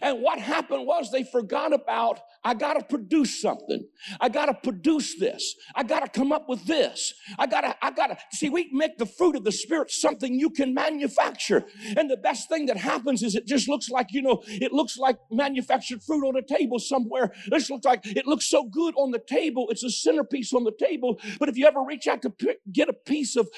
And 0.00 0.22
what 0.22 0.38
happened 0.38 0.86
was 0.86 1.10
they 1.10 1.24
forgot 1.24 1.72
about, 1.72 2.20
I 2.44 2.54
got 2.54 2.74
to 2.74 2.84
produce 2.84 3.40
something. 3.40 3.86
I 4.20 4.28
got 4.28 4.46
to 4.46 4.54
produce 4.54 5.18
this. 5.18 5.54
I 5.74 5.84
got 5.84 6.00
to 6.00 6.08
come 6.08 6.32
up 6.32 6.48
with 6.48 6.64
this. 6.66 7.14
I 7.38 7.46
got 7.46 7.60
to, 7.60 7.76
I 7.80 7.90
got 7.92 8.08
to, 8.08 8.18
see, 8.32 8.50
we 8.50 8.68
make 8.72 8.98
the 8.98 9.06
fruit 9.06 9.36
of 9.36 9.44
the 9.44 9.52
Spirit 9.52 9.90
something 9.90 10.34
you 10.34 10.50
can 10.50 10.74
manufacture. 10.74 11.64
And 11.96 12.10
the 12.10 12.16
best 12.16 12.48
thing 12.48 12.66
that 12.66 12.76
happens 12.76 13.22
is 13.22 13.34
it 13.34 13.46
just 13.46 13.68
looks 13.68 13.88
like, 13.88 14.08
you 14.12 14.22
know, 14.22 14.42
it 14.46 14.72
looks 14.72 14.96
like 14.96 15.18
manufactured 15.30 16.02
fruit 16.02 16.26
on 16.26 16.36
a 16.36 16.42
table 16.42 16.78
somewhere. 16.78 17.32
This 17.48 17.70
looks 17.70 17.84
like, 17.84 18.04
it 18.04 18.26
looks 18.26 18.46
so 18.46 18.64
good 18.64 18.94
on 18.96 19.12
the 19.12 19.20
table. 19.20 19.68
It's 19.70 19.84
a 19.84 19.90
centerpiece 19.90 20.52
on 20.52 20.64
the 20.64 20.72
table. 20.72 21.20
But 21.38 21.48
if 21.48 21.56
you 21.56 21.66
ever 21.66 21.82
reach 21.82 22.08
out 22.08 22.22
to 22.22 22.32
get 22.72 22.88
a 22.88 22.92
piece 22.92 23.36
of, 23.36 23.48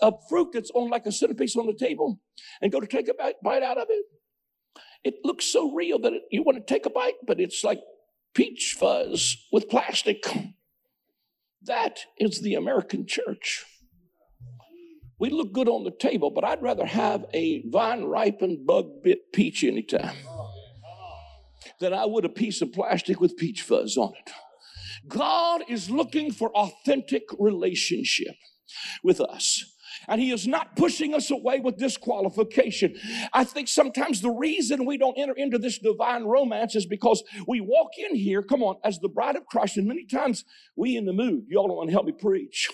of 0.00 0.14
fruit 0.28 0.48
that's 0.52 0.70
on 0.72 0.90
like 0.90 1.06
a 1.06 1.12
centerpiece 1.12 1.56
on 1.56 1.66
the 1.66 1.74
table 1.74 2.20
and 2.60 2.72
go 2.72 2.80
to 2.80 2.86
take 2.86 3.08
a 3.08 3.14
bite, 3.14 3.36
bite 3.42 3.62
out 3.62 3.78
of 3.78 3.86
it, 3.88 4.04
it 5.04 5.14
looks 5.24 5.44
so 5.44 5.72
real 5.72 5.98
that 6.00 6.12
it, 6.12 6.22
you 6.30 6.42
want 6.42 6.58
to 6.58 6.74
take 6.74 6.86
a 6.86 6.90
bite, 6.90 7.14
but 7.26 7.40
it's 7.40 7.64
like 7.64 7.80
peach 8.34 8.76
fuzz 8.78 9.36
with 9.52 9.68
plastic. 9.68 10.24
That 11.62 12.00
is 12.18 12.40
the 12.40 12.54
American 12.54 13.06
church. 13.06 13.64
We 15.18 15.30
look 15.30 15.52
good 15.52 15.68
on 15.68 15.84
the 15.84 15.92
table, 15.92 16.30
but 16.30 16.44
I'd 16.44 16.62
rather 16.62 16.86
have 16.86 17.24
a 17.32 17.62
vine 17.68 18.04
ripened, 18.04 18.66
bug 18.66 18.86
bit 19.04 19.32
peach 19.32 19.62
anytime 19.62 20.16
than 21.78 21.92
I 21.92 22.06
would 22.06 22.24
a 22.24 22.28
piece 22.28 22.60
of 22.60 22.72
plastic 22.72 23.20
with 23.20 23.36
peach 23.36 23.62
fuzz 23.62 23.96
on 23.96 24.12
it. 24.18 24.32
God 25.06 25.62
is 25.68 25.90
looking 25.90 26.32
for 26.32 26.50
authentic 26.56 27.24
relationship 27.38 28.34
with 29.02 29.20
us. 29.20 29.64
And 30.08 30.20
he 30.20 30.32
is 30.32 30.46
not 30.46 30.76
pushing 30.76 31.14
us 31.14 31.30
away 31.30 31.60
with 31.60 31.78
disqualification. 31.78 32.96
I 33.32 33.44
think 33.44 33.68
sometimes 33.68 34.20
the 34.20 34.30
reason 34.30 34.84
we 34.86 34.98
don't 34.98 35.18
enter 35.18 35.34
into 35.34 35.58
this 35.58 35.78
divine 35.78 36.24
romance 36.24 36.74
is 36.74 36.86
because 36.86 37.22
we 37.46 37.60
walk 37.60 37.90
in 37.98 38.14
here, 38.14 38.42
come 38.42 38.62
on, 38.62 38.76
as 38.84 38.98
the 38.98 39.08
bride 39.08 39.36
of 39.36 39.46
Christ, 39.46 39.76
and 39.76 39.86
many 39.86 40.06
times 40.06 40.44
we 40.76 40.96
in 40.96 41.04
the 41.04 41.12
mood. 41.12 41.44
Y'all 41.48 41.68
don't 41.68 41.76
want 41.76 41.88
to 41.88 41.92
help 41.92 42.06
me 42.06 42.12
preach. 42.12 42.68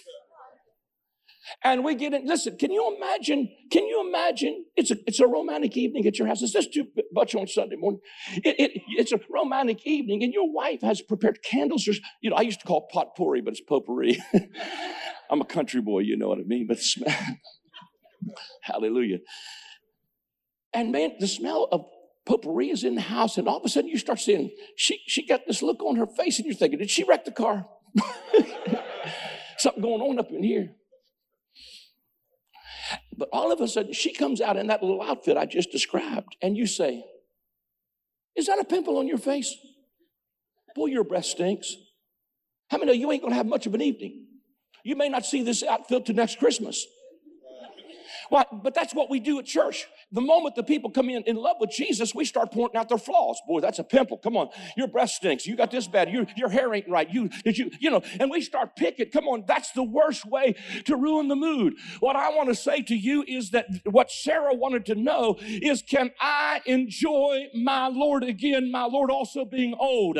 And 1.62 1.85
we 1.85 1.95
get 1.95 2.12
in. 2.12 2.27
Listen, 2.27 2.57
can 2.57 2.71
you 2.71 2.95
imagine? 2.97 3.49
Can 3.71 3.87
you 3.87 4.07
imagine? 4.07 4.64
It's 4.77 4.91
a 4.91 4.97
it's 5.07 5.21
a 5.21 5.27
romantic 5.27 5.77
evening 5.77 6.07
at 6.07 6.19
your 6.19 6.29
house. 6.29 6.43
It's 6.43 6.53
just 6.53 6.73
too 6.73 6.87
much 7.12 7.35
on 7.35 7.47
Sunday 7.47 7.77
morning. 7.77 8.01
It, 8.45 8.61
it, 8.61 8.83
it's 8.97 9.12
a 9.12 9.21
romantic 9.31 9.87
evening, 9.87 10.23
and 10.23 10.33
your 10.33 10.53
wife 10.53 10.83
has 10.83 11.01
prepared 11.01 11.43
candles. 11.43 11.87
You 12.21 12.31
know, 12.31 12.37
I 12.37 12.43
used 12.43 12.61
to 12.61 12.67
call 12.67 12.87
it 12.88 12.93
potpourri, 12.93 13.41
but 13.41 13.53
it's 13.53 13.62
potpourri. 13.62 14.19
I'm 15.31 15.41
a 15.41 15.45
country 15.45 15.81
boy, 15.81 16.01
you 16.01 16.17
know 16.17 16.29
what 16.29 16.38
I 16.38 16.45
mean. 16.45 16.67
But 16.67 16.81
smell, 16.81 17.14
Hallelujah. 18.62 19.19
And 20.73 20.93
man, 20.93 21.12
the 21.19 21.27
smell 21.27 21.69
of 21.73 21.87
potpourri 22.27 22.71
is 22.71 22.85
in 22.85 22.95
the 22.95 23.01
house, 23.01 23.38
and 23.38 23.49
all 23.49 23.59
of 23.59 23.64
a 23.64 23.69
sudden 23.69 23.88
you 23.88 23.99
start 23.99 24.21
seeing 24.21 24.51
she 24.77 25.01
she 25.07 25.27
got 25.27 25.47
this 25.47 25.62
look 25.62 25.83
on 25.83 25.97
her 25.97 26.07
face, 26.07 26.38
and 26.38 26.47
you're 26.47 26.55
thinking, 26.55 26.79
did 26.79 26.91
she 26.91 27.05
wreck 27.05 27.25
the 27.25 27.33
car? 27.33 27.67
Something 29.59 29.83
going 29.83 30.03
on 30.03 30.19
up 30.19 30.31
in 30.31 30.43
here. 30.43 30.71
But 33.17 33.29
all 33.33 33.51
of 33.51 33.61
a 33.61 33.67
sudden, 33.67 33.93
she 33.93 34.12
comes 34.12 34.41
out 34.41 34.57
in 34.57 34.69
that 34.69 34.83
little 34.83 35.03
outfit 35.03 35.37
I 35.37 35.47
just 35.47 35.73
described, 35.73 36.37
and 36.41 36.57
you 36.57 36.67
say, 36.67 37.05
Is 38.37 38.47
that 38.47 38.61
a 38.61 38.64
pimple 38.64 38.99
on 38.99 39.09
your 39.09 39.19
face? 39.19 39.57
Boy, 40.77 40.87
your 40.87 41.03
breath 41.03 41.25
stinks. 41.25 41.75
How 42.71 42.79
many 42.79 42.93
of 42.93 42.97
you 42.97 43.11
ain't 43.11 43.23
gonna 43.23 43.35
have 43.35 43.47
much 43.47 43.67
of 43.67 43.75
an 43.75 43.81
evening? 43.81 44.28
You 44.85 44.97
may 44.97 45.09
not 45.09 45.25
see 45.27 45.43
this 45.43 45.62
outfit 45.62 46.07
till 46.07 46.14
next 46.14 46.38
Christmas. 46.38 46.87
Why? 48.29 48.45
But 48.53 48.75
that's 48.75 48.95
what 48.95 49.11
we 49.11 49.21
do 49.21 49.38
at 49.38 49.47
church. 49.47 49.87
The 50.11 50.23
moment 50.23 50.55
the 50.55 50.62
people 50.62 50.90
come 50.90 51.11
in 51.11 51.23
in 51.25 51.37
love 51.37 51.57
with 51.61 51.71
Jesus, 51.71 52.14
we 52.14 52.25
start 52.25 52.51
pointing 52.51 52.81
out 52.81 52.88
their 52.88 52.97
flaws. 52.97 53.40
Boy, 53.47 53.61
that's 53.61 53.79
a 53.79 53.85
pimple. 53.85 54.16
Come 54.16 54.38
on, 54.38 54.49
your 54.75 54.88
breath 54.88 55.11
stinks. 55.11 55.47
You 55.47 55.55
got 55.55 55.71
this 55.71 55.87
bad. 55.87 56.11
Your, 56.11 56.25
your 56.35 56.49
hair 56.49 56.73
ain't 56.73 56.88
right. 56.88 57.12
You 57.12 57.29
did 57.44 57.59
you 57.59 57.71
you 57.79 57.90
know? 57.90 58.01
And 58.18 58.31
we 58.31 58.40
start 58.40 58.75
picking. 58.75 59.11
Come 59.11 59.29
on, 59.29 59.44
that's 59.47 59.73
the 59.73 59.83
worst 59.83 60.25
way 60.25 60.55
to 60.87 60.97
ruin 60.97 61.29
the 61.29 61.37
mood. 61.37 61.75
What 62.01 62.16
I 62.16 62.31
want 62.31 62.49
to 62.49 62.55
say 62.55 62.81
to 62.83 62.94
you 62.94 63.23
is 63.29 63.51
that 63.51 63.66
what 63.85 64.11
Sarah 64.11 64.55
wanted 64.55 64.87
to 64.87 64.94
know 64.94 65.37
is, 65.40 65.83
can 65.83 66.11
I 66.18 66.62
enjoy 66.64 67.49
my 67.55 67.88
Lord 67.88 68.25
again? 68.25 68.71
My 68.73 68.85
Lord 68.85 69.11
also 69.11 69.44
being 69.44 69.75
old. 69.79 70.18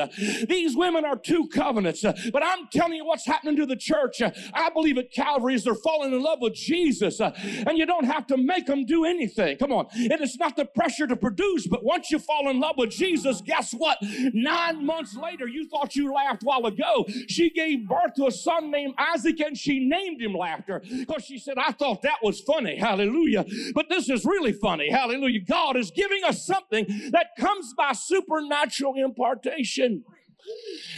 These 0.49 0.77
women 0.77 1.07
are 1.07 1.17
two 1.17 1.49
covenants, 1.49 2.03
but 2.03 2.43
I'm 2.45 2.69
telling 2.71 2.95
you 2.95 3.07
what's 3.07 3.25
happening 3.25 3.57
to 3.57 3.65
the 3.65 3.77
church. 3.77 4.21
I 4.21 4.69
believe 4.69 4.99
at 4.99 5.13
Calvary 5.13 5.55
is 5.55 5.65
they're 5.65 5.75
falling 5.75 6.13
in 6.13 6.23
love 6.23 6.41
with 6.43 6.55
Jesus, 6.55 7.21
and 7.21 7.79
you 7.79 7.87
don't 7.87 8.05
have 8.05 8.27
to 8.27 8.37
make 8.37 8.67
them 8.67 8.85
do 8.85 9.07
anything. 9.07 9.57
Come 9.57 9.73
on 9.73 9.78
on. 9.79 9.87
It 9.95 10.21
is 10.21 10.37
not 10.39 10.57
the 10.57 10.65
pressure 10.65 11.07
to 11.07 11.17
produce, 11.17 11.67
but 11.67 11.85
once 11.85 12.11
you 12.11 12.19
fall 12.19 12.49
in 12.49 12.61
love 12.61 12.77
with 12.77 12.91
Jesus, 12.91 13.41
guess 13.41 13.73
what? 13.73 13.99
Nine 14.33 14.85
months 14.85 15.17
later, 15.17 15.47
you 15.47 15.69
thought 15.69 15.97
you 15.97 16.13
laughed 16.13 16.43
while 16.43 16.67
ago. 16.67 17.07
She 17.29 17.51
gave 17.51 17.89
birth 17.89 18.15
to 18.17 18.27
a 18.27 18.31
son 18.31 18.71
named 18.71 18.95
Isaac 18.99 19.41
and 19.41 19.57
she 19.57 19.81
named 19.81 20.21
him 20.21 20.35
Laughter 20.35 20.83
because 20.91 21.25
she 21.25 21.39
said, 21.39 21.59
I 21.59 21.73
thought 21.73 22.03
that 22.03 22.19
was 22.23 22.41
funny. 22.41 22.77
Hallelujah. 22.77 23.45
But 23.75 23.89
this 23.89 24.09
is 24.09 24.25
really 24.25 24.53
funny. 24.53 24.91
Hallelujah. 24.91 25.41
God 25.41 25.77
is 25.77 25.91
giving 25.91 26.25
us 26.25 26.45
something 26.45 26.87
that 27.13 27.29
comes 27.39 27.75
by 27.75 27.93
supernatural 27.93 28.95
impartation. 28.97 30.05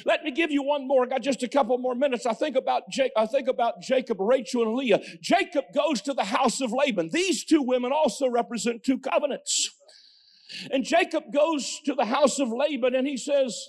Let 0.04 0.24
me 0.24 0.30
give 0.30 0.50
you 0.50 0.62
one 0.62 0.86
more. 0.86 1.04
I 1.04 1.08
got 1.08 1.22
just 1.22 1.42
a 1.42 1.48
couple 1.48 1.76
more 1.78 1.94
minutes. 1.94 2.26
I 2.26 2.32
think 2.32 2.56
about 2.56 2.84
I 3.16 3.26
think 3.26 3.48
about 3.48 3.80
Jacob, 3.80 4.20
Rachel, 4.20 4.62
and 4.62 4.74
Leah. 4.74 5.00
Jacob 5.20 5.64
goes 5.74 6.00
to 6.02 6.14
the 6.14 6.24
house 6.24 6.60
of 6.60 6.72
Laban. 6.72 7.10
These 7.12 7.44
two 7.44 7.62
women 7.62 7.92
also 7.92 8.28
represent 8.28 8.82
two 8.82 8.98
covenants. 8.98 9.70
And 10.70 10.84
Jacob 10.84 11.32
goes 11.32 11.80
to 11.84 11.94
the 11.94 12.04
house 12.04 12.38
of 12.38 12.48
Laban 12.48 12.94
and 12.94 13.06
he 13.06 13.16
says, 13.16 13.68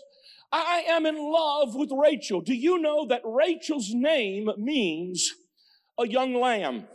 I 0.51 0.83
am 0.89 1.05
in 1.05 1.15
love 1.17 1.75
with 1.75 1.91
Rachel. 1.91 2.41
Do 2.41 2.53
you 2.53 2.79
know 2.79 3.05
that 3.07 3.21
Rachel's 3.23 3.93
name 3.93 4.49
means 4.57 5.31
a 5.99 6.07
young 6.07 6.33
lamb? 6.33 6.87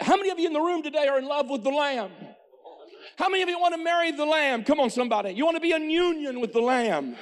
How 0.00 0.16
many 0.16 0.30
of 0.30 0.38
you 0.38 0.46
in 0.46 0.52
the 0.52 0.60
room 0.60 0.82
today 0.82 1.08
are 1.08 1.18
in 1.18 1.26
love 1.26 1.50
with 1.50 1.64
the 1.64 1.70
lamb? 1.70 2.10
How 3.16 3.28
many 3.28 3.42
of 3.42 3.48
you 3.48 3.58
want 3.58 3.74
to 3.74 3.82
marry 3.82 4.10
the 4.10 4.24
lamb? 4.24 4.64
Come 4.64 4.80
on, 4.80 4.90
somebody. 4.90 5.32
You 5.32 5.44
want 5.44 5.56
to 5.56 5.60
be 5.60 5.72
in 5.72 5.90
union 5.90 6.40
with 6.40 6.52
the 6.52 6.60
lamb. 6.60 7.16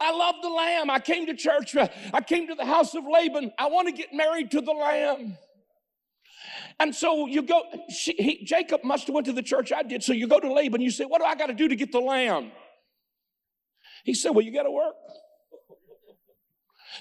I 0.00 0.10
love 0.10 0.36
the 0.42 0.48
lamb. 0.48 0.90
I 0.90 0.98
came 0.98 1.26
to 1.26 1.34
church. 1.34 1.76
Uh, 1.76 1.88
I 2.12 2.20
came 2.20 2.48
to 2.48 2.54
the 2.54 2.64
house 2.64 2.94
of 2.94 3.04
Laban. 3.04 3.52
I 3.58 3.68
want 3.68 3.88
to 3.88 3.92
get 3.92 4.12
married 4.12 4.50
to 4.52 4.60
the 4.60 4.72
lamb. 4.72 5.38
And 6.80 6.94
so 6.94 7.26
you 7.26 7.42
go, 7.42 7.62
she, 7.88 8.12
he, 8.12 8.44
Jacob 8.44 8.84
must 8.84 9.06
have 9.06 9.14
went 9.14 9.26
to 9.26 9.32
the 9.32 9.42
church 9.42 9.72
I 9.72 9.82
did. 9.82 10.02
So 10.02 10.12
you 10.12 10.26
go 10.26 10.40
to 10.40 10.52
Laban, 10.52 10.80
you 10.80 10.90
say, 10.90 11.04
what 11.04 11.20
do 11.20 11.24
I 11.24 11.34
got 11.34 11.46
to 11.46 11.54
do 11.54 11.68
to 11.68 11.76
get 11.76 11.92
the 11.92 12.00
lamb? 12.00 12.52
He 14.04 14.14
said, 14.14 14.30
well, 14.30 14.44
you 14.44 14.52
got 14.52 14.64
to 14.64 14.70
work. 14.70 14.94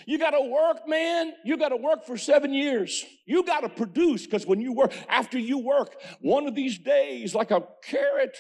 You 0.08 0.20
got 0.20 0.32
to 0.32 0.42
work, 0.42 0.88
man. 0.88 1.34
You 1.44 1.58
got 1.58 1.70
to 1.70 1.78
work 1.78 2.06
for 2.06 2.16
seven 2.16 2.54
years. 2.54 3.04
You 3.26 3.44
got 3.44 3.62
to 3.62 3.70
produce 3.70 4.26
because 4.26 4.46
when 4.46 4.62
you 4.62 4.72
work, 4.72 4.94
after 5.10 5.40
you 5.40 5.58
work, 5.58 5.96
one 6.22 6.48
of 6.48 6.54
these 6.54 6.78
days, 6.78 7.34
like 7.34 7.50
a 7.50 7.64
carrot 7.84 8.38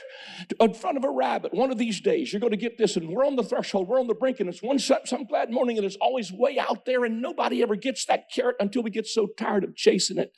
in 0.60 0.74
front 0.76 0.98
of 0.98 1.04
a 1.04 1.10
rabbit, 1.10 1.54
one 1.54 1.72
of 1.72 1.78
these 1.78 2.02
days, 2.02 2.32
you're 2.32 2.40
going 2.40 2.52
to 2.52 2.58
get 2.58 2.78
this. 2.78 2.98
And 2.98 3.10
we're 3.10 3.26
on 3.26 3.36
the 3.36 3.44
threshold, 3.44 3.88
we're 3.88 4.00
on 4.00 4.08
the 4.08 4.14
brink, 4.14 4.40
and 4.40 4.48
it's 4.48 4.62
one 4.62 4.78
some 4.78 5.26
glad 5.28 5.52
morning, 5.52 5.78
and 5.78 5.86
it's 5.86 5.98
always 6.00 6.32
way 6.32 6.60
out 6.60 6.86
there, 6.86 7.04
and 7.04 7.22
nobody 7.22 7.64
ever 7.64 7.76
gets 7.76 8.06
that 8.06 8.26
carrot 8.34 8.58
until 8.60 8.84
we 8.84 8.92
get 8.92 9.08
so 9.08 9.28
tired 9.38 9.64
of 9.64 9.76
chasing 9.76 10.20
it. 10.20 10.34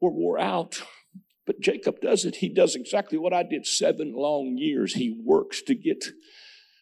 We're 0.00 0.10
wore 0.10 0.40
out. 0.40 0.82
But 1.46 1.60
Jacob 1.60 2.00
does 2.00 2.24
it. 2.24 2.36
He 2.36 2.48
does 2.48 2.74
exactly 2.74 3.16
what 3.16 3.32
I 3.32 3.44
did 3.44 3.66
seven 3.66 4.12
long 4.12 4.56
years. 4.58 4.94
He 4.94 5.16
works 5.24 5.62
to 5.62 5.76
get 5.76 6.04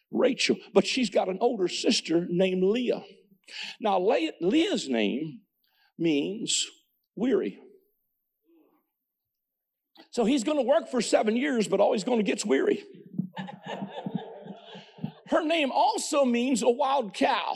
Rachel. 0.09 0.57
But 0.73 0.87
she's 0.87 1.11
got 1.11 1.29
an 1.29 1.37
older 1.39 1.67
sister 1.67 2.25
named 2.27 2.63
Leah. 2.63 3.03
Now, 3.79 3.99
Leah's 4.41 4.89
name 4.89 5.41
means 5.97 6.65
weary. 7.15 7.59
So 10.11 10.25
he's 10.25 10.43
going 10.43 10.57
to 10.57 10.63
work 10.63 10.89
for 10.89 11.01
seven 11.01 11.35
years, 11.35 11.67
but 11.67 11.79
all 11.79 11.93
he's 11.93 12.03
going 12.03 12.19
to 12.19 12.23
get's 12.23 12.45
weary. 12.45 12.83
Her 15.27 15.43
name 15.43 15.71
also 15.71 16.23
means 16.23 16.61
a 16.61 16.69
wild 16.69 17.13
cow. 17.13 17.55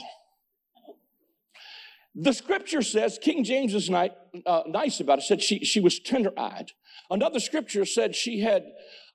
The 2.15 2.33
scripture 2.33 2.81
says, 2.81 3.17
King 3.21 3.43
James 3.43 3.73
is 3.73 3.89
nice, 3.89 4.11
uh, 4.45 4.63
nice 4.67 4.99
about 4.99 5.19
it, 5.19 5.23
said 5.23 5.41
she, 5.41 5.63
she 5.63 5.79
was 5.79 5.99
tender 5.99 6.37
eyed. 6.37 6.71
Another 7.09 7.39
scripture 7.39 7.85
said 7.85 8.15
she 8.15 8.41
had 8.41 8.63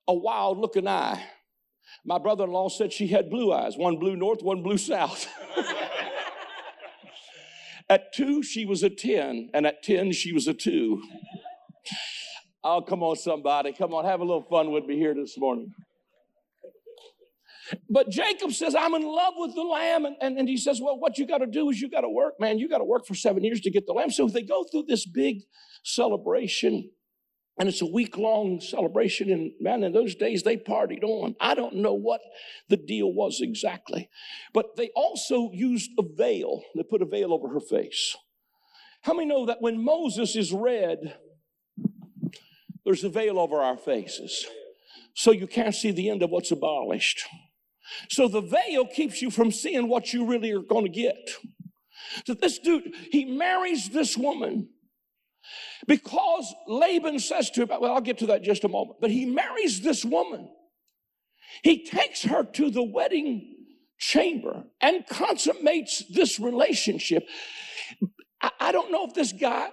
a 0.09 0.15
wild 0.15 0.59
looking 0.59 0.89
eye. 0.89 1.23
My 2.07 2.19
brother 2.19 2.45
in 2.45 2.51
law 2.51 2.69
said 2.69 2.93
she 2.93 3.09
had 3.09 3.31
blue 3.31 3.53
eyes, 3.53 3.77
one 3.77 3.99
blue 3.99 4.17
north, 4.17 4.43
one 4.43 4.63
blue 4.63 4.79
south. 4.79 5.29
At 7.89 8.15
two, 8.15 8.43
she 8.43 8.65
was 8.65 8.83
a 8.83 8.91
10, 8.91 9.51
and 9.53 9.67
at 9.67 9.83
10, 9.83 10.13
she 10.13 10.33
was 10.33 10.47
a 10.47 10.55
two. 10.55 11.03
Oh, 12.63 12.81
come 12.81 13.03
on, 13.03 13.17
somebody. 13.17 13.73
Come 13.73 13.93
on, 13.93 14.07
have 14.07 14.21
a 14.21 14.25
little 14.25 14.47
fun 14.49 14.73
with 14.73 14.87
me 14.87 14.97
here 14.97 15.15
this 15.15 15.37
morning. 15.37 15.71
But 17.91 18.11
Jacob 18.11 18.53
says, 18.53 18.75
I'm 18.75 18.95
in 18.95 19.03
love 19.03 19.35
with 19.37 19.55
the 19.55 19.63
lamb. 19.63 20.05
And, 20.05 20.17
and, 20.21 20.39
and 20.39 20.49
he 20.49 20.57
says, 20.57 20.81
Well, 20.83 20.99
what 20.99 21.19
you 21.19 21.27
got 21.27 21.39
to 21.39 21.47
do 21.47 21.71
is 21.71 21.81
you 21.81 21.91
got 21.91 22.03
to 22.03 22.09
work, 22.09 22.35
man. 22.39 22.59
You 22.59 22.69
got 22.69 22.79
to 22.79 22.85
work 22.85 23.07
for 23.07 23.15
seven 23.15 23.45
years 23.45 23.61
to 23.63 23.71
get 23.71 23.87
the 23.87 23.93
lamb. 23.93 24.11
So 24.11 24.29
they 24.29 24.43
go 24.43 24.65
through 24.65 24.85
this 24.89 25.07
big 25.07 25.39
celebration. 25.83 26.91
And 27.57 27.69
it's 27.69 27.83
a 27.83 27.87
week 27.87 28.17
long 28.17 28.61
celebration. 28.61 29.31
And 29.31 29.53
man, 29.61 29.85
in 29.85 29.93
those 29.93 30.15
days, 30.15 30.43
they 30.43 30.57
partied 30.57 31.05
on. 31.05 31.37
I 31.41 31.55
don't 31.55 31.77
know 31.77 31.95
what 31.95 32.21
the 32.69 32.77
deal 32.77 33.13
was 33.13 33.41
exactly. 33.41 34.11
But 34.53 34.77
they 34.77 34.91
also 34.97 35.51
used 35.53 35.91
a 35.99 36.03
veil. 36.03 36.63
They 36.75 36.83
put 36.83 37.03
a 37.03 37.07
veil 37.07 37.33
over 37.33 37.49
her 37.49 37.61
face. 37.61 38.17
How 39.03 39.15
many 39.15 39.29
know 39.29 39.47
that 39.47 39.61
when 39.61 39.85
Moses 39.85 40.35
is 40.35 40.53
read, 40.53 41.17
there's 42.85 43.05
a 43.05 43.09
veil 43.09 43.39
over 43.39 43.61
our 43.61 43.77
faces? 43.77 44.47
So 45.15 45.31
you 45.31 45.47
can't 45.47 45.75
see 45.75 45.93
the 45.93 46.11
end 46.11 46.23
of 46.23 46.31
what's 46.31 46.51
abolished. 46.51 47.25
So 48.09 48.29
the 48.29 48.41
veil 48.41 48.87
keeps 48.87 49.23
you 49.23 49.31
from 49.31 49.53
seeing 49.53 49.89
what 49.89 50.13
you 50.13 50.27
really 50.27 50.51
are 50.53 50.63
going 50.63 50.87
to 50.87 50.91
get. 50.91 51.31
So 52.27 52.35
this 52.35 52.59
dude, 52.59 52.95
he 53.13 53.25
marries 53.25 53.91
this 53.91 54.17
woman 54.17 54.71
because 55.87 56.55
Laban 56.67 57.19
says 57.19 57.51
to 57.51 57.63
him, 57.63 57.69
well, 57.69 57.95
I'll 57.95 58.01
get 58.01 58.19
to 58.19 58.27
that 58.27 58.43
just 58.43 58.65
a 58.65 58.69
moment, 58.69 58.99
but 59.01 59.11
he 59.11 59.27
marries 59.27 59.81
this 59.81 60.05
woman. 60.05 60.49
He 61.63 61.85
takes 61.85 62.23
her 62.25 62.43
to 62.43 62.71
the 62.71 62.83
wedding 62.83 63.55
chamber 63.99 64.65
and 64.81 65.07
consummates 65.07 66.03
this 66.13 66.41
relationship. 66.41 67.27
I, 68.43 68.51
I 68.61 68.73
don't 68.73 68.91
know 68.91 69.07
if 69.07 69.15
this 69.15 69.33
guy, 69.33 69.71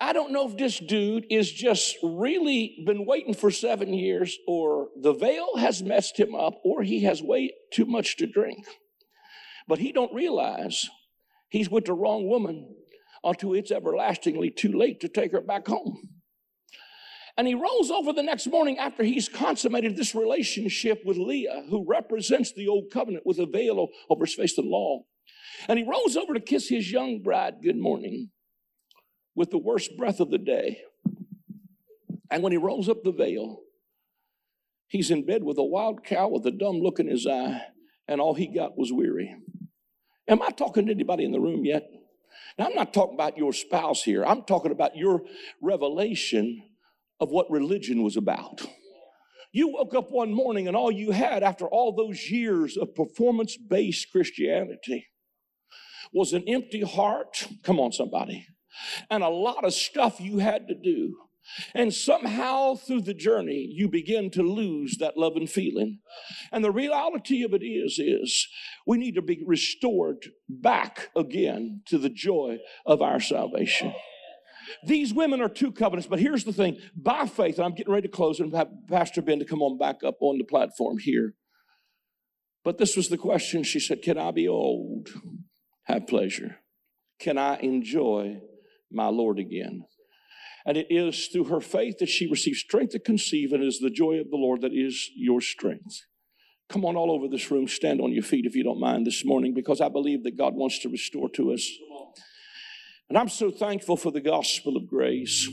I 0.00 0.12
don't 0.12 0.32
know 0.32 0.48
if 0.48 0.56
this 0.56 0.78
dude 0.78 1.26
is 1.30 1.50
just 1.50 1.96
really 2.02 2.82
been 2.86 3.06
waiting 3.06 3.34
for 3.34 3.50
seven 3.50 3.94
years 3.94 4.36
or 4.46 4.88
the 5.00 5.14
veil 5.14 5.56
has 5.56 5.82
messed 5.82 6.18
him 6.18 6.34
up 6.34 6.54
or 6.64 6.82
he 6.82 7.04
has 7.04 7.22
way 7.22 7.52
too 7.72 7.86
much 7.86 8.16
to 8.18 8.26
drink. 8.26 8.66
But 9.66 9.78
he 9.78 9.92
don't 9.92 10.12
realize 10.12 10.88
he's 11.48 11.70
with 11.70 11.86
the 11.86 11.94
wrong 11.94 12.28
woman 12.28 12.74
until 13.24 13.54
it's 13.54 13.70
everlastingly 13.70 14.50
too 14.50 14.72
late 14.72 15.00
to 15.00 15.08
take 15.08 15.32
her 15.32 15.40
back 15.40 15.66
home. 15.66 15.98
And 17.36 17.48
he 17.48 17.54
rolls 17.54 17.90
over 17.90 18.12
the 18.12 18.22
next 18.22 18.46
morning 18.46 18.78
after 18.78 19.02
he's 19.02 19.28
consummated 19.28 19.96
this 19.96 20.14
relationship 20.14 21.02
with 21.04 21.16
Leah, 21.16 21.64
who 21.68 21.84
represents 21.88 22.52
the 22.52 22.68
old 22.68 22.92
covenant 22.92 23.26
with 23.26 23.38
a 23.38 23.46
veil 23.46 23.88
over 24.08 24.24
his 24.24 24.34
face, 24.34 24.54
the 24.54 24.62
law. 24.62 25.00
And 25.68 25.78
he 25.78 25.84
rolls 25.84 26.16
over 26.16 26.34
to 26.34 26.40
kiss 26.40 26.68
his 26.68 26.92
young 26.92 27.22
bride 27.22 27.54
good 27.62 27.76
morning 27.76 28.30
with 29.34 29.50
the 29.50 29.58
worst 29.58 29.96
breath 29.96 30.20
of 30.20 30.30
the 30.30 30.38
day. 30.38 30.82
And 32.30 32.42
when 32.42 32.52
he 32.52 32.58
rolls 32.58 32.88
up 32.88 33.02
the 33.02 33.12
veil, 33.12 33.60
he's 34.86 35.10
in 35.10 35.26
bed 35.26 35.42
with 35.42 35.58
a 35.58 35.64
wild 35.64 36.04
cow 36.04 36.28
with 36.28 36.46
a 36.46 36.52
dumb 36.52 36.76
look 36.76 37.00
in 37.00 37.08
his 37.08 37.26
eye, 37.26 37.62
and 38.06 38.20
all 38.20 38.34
he 38.34 38.46
got 38.46 38.78
was 38.78 38.92
weary. 38.92 39.34
Am 40.28 40.40
I 40.40 40.50
talking 40.50 40.86
to 40.86 40.92
anybody 40.92 41.24
in 41.24 41.32
the 41.32 41.40
room 41.40 41.64
yet? 41.64 41.84
Now, 42.58 42.66
I'm 42.66 42.74
not 42.74 42.94
talking 42.94 43.14
about 43.14 43.38
your 43.38 43.52
spouse 43.52 44.02
here. 44.02 44.24
I'm 44.24 44.42
talking 44.42 44.72
about 44.72 44.96
your 44.96 45.22
revelation 45.60 46.62
of 47.20 47.30
what 47.30 47.50
religion 47.50 48.02
was 48.02 48.16
about. 48.16 48.62
You 49.52 49.68
woke 49.68 49.94
up 49.94 50.10
one 50.10 50.32
morning 50.32 50.66
and 50.66 50.76
all 50.76 50.90
you 50.90 51.12
had 51.12 51.42
after 51.42 51.66
all 51.66 51.94
those 51.94 52.28
years 52.28 52.76
of 52.76 52.94
performance 52.94 53.56
based 53.56 54.10
Christianity 54.10 55.06
was 56.12 56.32
an 56.32 56.44
empty 56.48 56.82
heart. 56.82 57.46
Come 57.62 57.78
on, 57.78 57.92
somebody. 57.92 58.46
And 59.10 59.22
a 59.22 59.28
lot 59.28 59.64
of 59.64 59.72
stuff 59.72 60.20
you 60.20 60.38
had 60.38 60.66
to 60.68 60.74
do. 60.74 61.16
And 61.74 61.92
somehow 61.92 62.74
through 62.74 63.02
the 63.02 63.14
journey, 63.14 63.68
you 63.70 63.88
begin 63.88 64.30
to 64.30 64.42
lose 64.42 64.96
that 64.98 65.16
love 65.16 65.36
and 65.36 65.48
feeling. 65.48 66.00
And 66.50 66.64
the 66.64 66.72
reality 66.72 67.42
of 67.42 67.52
it 67.52 67.64
is, 67.64 67.98
is 67.98 68.48
we 68.86 68.98
need 68.98 69.14
to 69.14 69.22
be 69.22 69.42
restored 69.46 70.30
back 70.48 71.10
again 71.16 71.82
to 71.86 71.98
the 71.98 72.08
joy 72.08 72.58
of 72.86 73.02
our 73.02 73.20
salvation. 73.20 73.94
These 74.86 75.12
women 75.12 75.40
are 75.40 75.48
two 75.48 75.72
covenants, 75.72 76.08
but 76.08 76.18
here's 76.18 76.44
the 76.44 76.52
thing 76.52 76.78
by 76.96 77.26
faith, 77.26 77.58
and 77.58 77.64
I'm 77.66 77.74
getting 77.74 77.92
ready 77.92 78.08
to 78.08 78.14
close 78.14 78.40
and 78.40 78.54
have 78.54 78.68
Pastor 78.88 79.22
Ben 79.22 79.38
to 79.38 79.44
come 79.44 79.62
on 79.62 79.78
back 79.78 80.02
up 80.04 80.16
on 80.20 80.38
the 80.38 80.44
platform 80.44 80.98
here. 80.98 81.34
But 82.64 82.78
this 82.78 82.96
was 82.96 83.08
the 83.08 83.18
question. 83.18 83.62
She 83.62 83.78
said, 83.78 84.02
Can 84.02 84.18
I 84.18 84.30
be 84.30 84.48
old? 84.48 85.08
Have 85.84 86.06
pleasure. 86.06 86.60
Can 87.18 87.36
I 87.36 87.58
enjoy 87.58 88.40
my 88.90 89.08
Lord 89.08 89.38
again? 89.38 89.84
And 90.66 90.76
it 90.76 90.86
is 90.88 91.26
through 91.26 91.44
her 91.44 91.60
faith 91.60 91.98
that 91.98 92.08
she 92.08 92.26
receives 92.26 92.60
strength 92.60 92.92
to 92.92 92.98
conceive, 92.98 93.52
and 93.52 93.62
it 93.62 93.66
is 93.66 93.80
the 93.80 93.90
joy 93.90 94.14
of 94.14 94.30
the 94.30 94.36
Lord 94.36 94.62
that 94.62 94.72
is 94.72 95.10
your 95.14 95.40
strength. 95.40 96.00
Come 96.70 96.84
on, 96.86 96.96
all 96.96 97.10
over 97.10 97.28
this 97.28 97.50
room, 97.50 97.68
stand 97.68 98.00
on 98.00 98.12
your 98.12 98.22
feet 98.22 98.46
if 98.46 98.54
you 98.54 98.64
don't 98.64 98.80
mind 98.80 99.06
this 99.06 99.24
morning, 99.24 99.52
because 99.52 99.80
I 99.80 99.90
believe 99.90 100.24
that 100.24 100.38
God 100.38 100.54
wants 100.54 100.78
to 100.80 100.88
restore 100.88 101.28
to 101.30 101.52
us. 101.52 101.68
And 103.10 103.18
I'm 103.18 103.28
so 103.28 103.50
thankful 103.50 103.98
for 103.98 104.10
the 104.10 104.22
gospel 104.22 104.76
of 104.76 104.88
grace. 104.88 105.48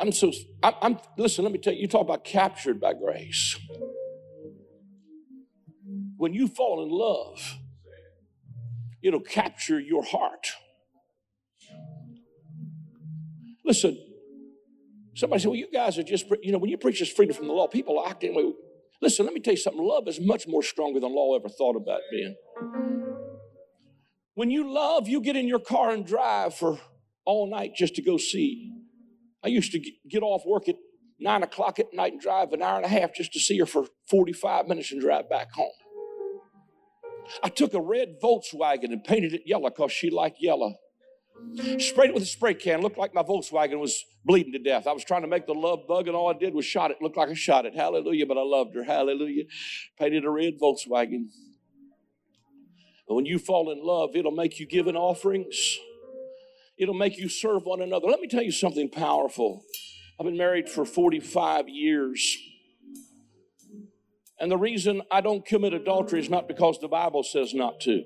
I'm 0.00 0.12
so, 0.12 0.32
I'm, 0.62 0.74
I'm 0.82 0.98
listen, 1.16 1.44
let 1.44 1.52
me 1.52 1.58
tell 1.58 1.72
you, 1.72 1.82
you 1.82 1.88
talk 1.88 2.02
about 2.02 2.24
captured 2.24 2.80
by 2.80 2.94
grace. 2.94 3.56
When 6.16 6.34
you 6.34 6.48
fall 6.48 6.82
in 6.82 6.90
love, 6.90 7.58
it'll 9.02 9.20
capture 9.20 9.78
your 9.78 10.04
heart. 10.04 10.48
Listen, 13.68 13.98
somebody 15.14 15.42
said, 15.42 15.48
well, 15.48 15.56
you 15.56 15.70
guys 15.70 15.98
are 15.98 16.02
just, 16.02 16.24
you 16.42 16.52
know, 16.52 16.58
when 16.58 16.70
you 16.70 16.78
preach 16.78 17.00
this 17.00 17.12
freedom 17.12 17.36
from 17.36 17.48
the 17.48 17.52
law, 17.52 17.68
people 17.68 17.98
are 17.98 18.08
acting. 18.08 18.54
Listen, 19.02 19.26
let 19.26 19.34
me 19.34 19.40
tell 19.40 19.52
you 19.52 19.58
something. 19.58 19.82
Love 19.82 20.08
is 20.08 20.18
much 20.18 20.48
more 20.48 20.62
stronger 20.62 20.98
than 20.98 21.14
law 21.14 21.36
ever 21.36 21.50
thought 21.50 21.76
about 21.76 22.00
being. 22.10 22.34
When 24.32 24.50
you 24.50 24.72
love, 24.72 25.06
you 25.06 25.20
get 25.20 25.36
in 25.36 25.46
your 25.46 25.58
car 25.58 25.90
and 25.90 26.06
drive 26.06 26.54
for 26.54 26.80
all 27.26 27.50
night 27.50 27.72
just 27.76 27.94
to 27.96 28.02
go 28.02 28.16
see. 28.16 28.72
I 29.44 29.48
used 29.48 29.70
to 29.72 29.80
get 30.08 30.22
off 30.22 30.44
work 30.46 30.66
at 30.70 30.76
nine 31.20 31.42
o'clock 31.42 31.78
at 31.78 31.92
night 31.92 32.12
and 32.12 32.22
drive 32.22 32.54
an 32.54 32.62
hour 32.62 32.76
and 32.76 32.86
a 32.86 32.88
half 32.88 33.14
just 33.14 33.34
to 33.34 33.38
see 33.38 33.58
her 33.58 33.66
for 33.66 33.84
45 34.08 34.66
minutes 34.66 34.92
and 34.92 35.00
drive 35.02 35.28
back 35.28 35.52
home. 35.52 35.68
I 37.42 37.50
took 37.50 37.74
a 37.74 37.80
red 37.82 38.14
Volkswagen 38.22 38.92
and 38.92 39.04
painted 39.04 39.34
it 39.34 39.42
yellow 39.44 39.68
because 39.68 39.92
she 39.92 40.08
liked 40.08 40.38
yellow. 40.40 40.76
Sprayed 41.78 42.10
it 42.10 42.14
with 42.14 42.22
a 42.22 42.26
spray 42.26 42.54
can. 42.54 42.80
Looked 42.80 42.98
like 42.98 43.14
my 43.14 43.22
Volkswagen 43.22 43.80
was 43.80 44.04
bleeding 44.24 44.52
to 44.52 44.58
death. 44.58 44.86
I 44.86 44.92
was 44.92 45.04
trying 45.04 45.22
to 45.22 45.28
make 45.28 45.46
the 45.46 45.54
love 45.54 45.80
bug, 45.88 46.06
and 46.06 46.16
all 46.16 46.28
I 46.28 46.38
did 46.38 46.54
was 46.54 46.64
shot 46.64 46.90
it. 46.90 46.98
Looked 47.00 47.16
like 47.16 47.28
I 47.28 47.34
shot 47.34 47.66
it. 47.66 47.74
Hallelujah. 47.74 48.26
But 48.26 48.38
I 48.38 48.42
loved 48.42 48.74
her. 48.74 48.84
Hallelujah. 48.84 49.44
Painted 49.98 50.24
a 50.24 50.30
red 50.30 50.58
Volkswagen. 50.60 51.28
But 53.08 53.14
when 53.14 53.26
you 53.26 53.38
fall 53.38 53.70
in 53.70 53.82
love, 53.82 54.10
it'll 54.14 54.30
make 54.30 54.60
you 54.60 54.66
give 54.66 54.86
in 54.86 54.96
offerings. 54.96 55.78
It'll 56.76 56.94
make 56.94 57.18
you 57.18 57.28
serve 57.28 57.64
one 57.64 57.80
another. 57.80 58.06
Let 58.06 58.20
me 58.20 58.28
tell 58.28 58.42
you 58.42 58.52
something 58.52 58.88
powerful. 58.90 59.64
I've 60.20 60.26
been 60.26 60.36
married 60.36 60.68
for 60.68 60.84
45 60.84 61.68
years. 61.68 62.36
And 64.38 64.50
the 64.50 64.56
reason 64.56 65.02
I 65.10 65.20
don't 65.20 65.44
commit 65.44 65.74
adultery 65.74 66.20
is 66.20 66.30
not 66.30 66.46
because 66.46 66.78
the 66.78 66.88
Bible 66.88 67.24
says 67.24 67.54
not 67.54 67.80
to. 67.80 68.04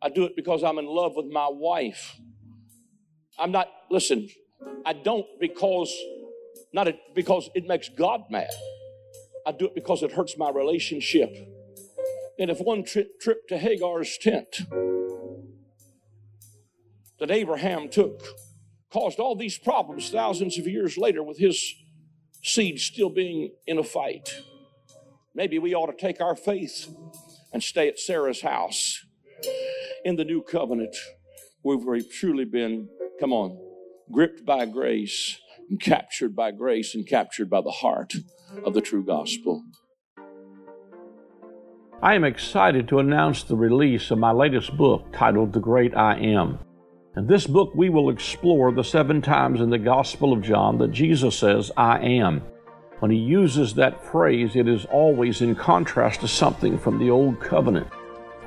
I 0.00 0.08
do 0.08 0.24
it 0.24 0.36
because 0.36 0.62
I'm 0.62 0.78
in 0.78 0.86
love 0.86 1.12
with 1.16 1.26
my 1.26 1.48
wife. 1.50 2.16
I'm 3.38 3.50
not, 3.50 3.68
listen, 3.90 4.28
I 4.84 4.92
don't 4.92 5.26
because, 5.40 5.94
not 6.72 6.88
because 7.14 7.50
it 7.54 7.66
makes 7.66 7.88
God 7.88 8.24
mad. 8.30 8.50
I 9.46 9.52
do 9.52 9.66
it 9.66 9.74
because 9.74 10.02
it 10.02 10.12
hurts 10.12 10.36
my 10.36 10.50
relationship. 10.50 11.34
And 12.38 12.50
if 12.50 12.60
one 12.60 12.84
trip, 12.84 13.20
trip 13.20 13.48
to 13.48 13.58
Hagar's 13.58 14.16
tent 14.18 14.60
that 17.18 17.30
Abraham 17.30 17.88
took 17.88 18.22
caused 18.92 19.18
all 19.18 19.34
these 19.34 19.58
problems 19.58 20.10
thousands 20.10 20.58
of 20.58 20.66
years 20.66 20.96
later 20.96 21.22
with 21.22 21.38
his 21.38 21.74
seed 22.42 22.78
still 22.78 23.10
being 23.10 23.52
in 23.66 23.78
a 23.78 23.84
fight, 23.84 24.42
maybe 25.34 25.58
we 25.58 25.74
ought 25.74 25.86
to 25.86 25.96
take 25.96 26.20
our 26.20 26.36
faith 26.36 26.88
and 27.52 27.62
stay 27.62 27.88
at 27.88 27.98
Sarah's 27.98 28.42
house 28.42 29.04
in 30.04 30.16
the 30.16 30.24
new 30.24 30.42
covenant 30.42 30.96
we've 31.62 32.10
truly 32.10 32.44
been, 32.44 32.88
come 33.20 33.32
on, 33.32 33.58
gripped 34.10 34.44
by 34.44 34.64
grace 34.64 35.38
and 35.68 35.80
captured 35.80 36.34
by 36.34 36.50
grace 36.50 36.94
and 36.94 37.06
captured 37.06 37.50
by 37.50 37.60
the 37.60 37.70
heart 37.70 38.14
of 38.64 38.74
the 38.74 38.80
true 38.80 39.04
gospel. 39.04 39.62
I 42.00 42.14
am 42.14 42.24
excited 42.24 42.88
to 42.88 43.00
announce 43.00 43.42
the 43.42 43.56
release 43.56 44.10
of 44.10 44.18
my 44.18 44.30
latest 44.30 44.76
book 44.76 45.12
titled 45.12 45.52
The 45.52 45.60
Great 45.60 45.96
I 45.96 46.16
Am. 46.16 46.60
In 47.16 47.26
this 47.26 47.46
book, 47.46 47.72
we 47.74 47.88
will 47.88 48.08
explore 48.08 48.70
the 48.70 48.84
seven 48.84 49.20
times 49.20 49.60
in 49.60 49.70
the 49.70 49.78
Gospel 49.78 50.32
of 50.32 50.40
John 50.40 50.78
that 50.78 50.92
Jesus 50.92 51.36
says, 51.36 51.72
I 51.76 51.98
am. 51.98 52.42
When 53.00 53.10
he 53.10 53.18
uses 53.18 53.74
that 53.74 54.04
phrase, 54.04 54.54
it 54.54 54.68
is 54.68 54.84
always 54.84 55.42
in 55.42 55.56
contrast 55.56 56.20
to 56.20 56.28
something 56.28 56.78
from 56.78 56.98
the 56.98 57.10
Old 57.10 57.40
Covenant. 57.40 57.88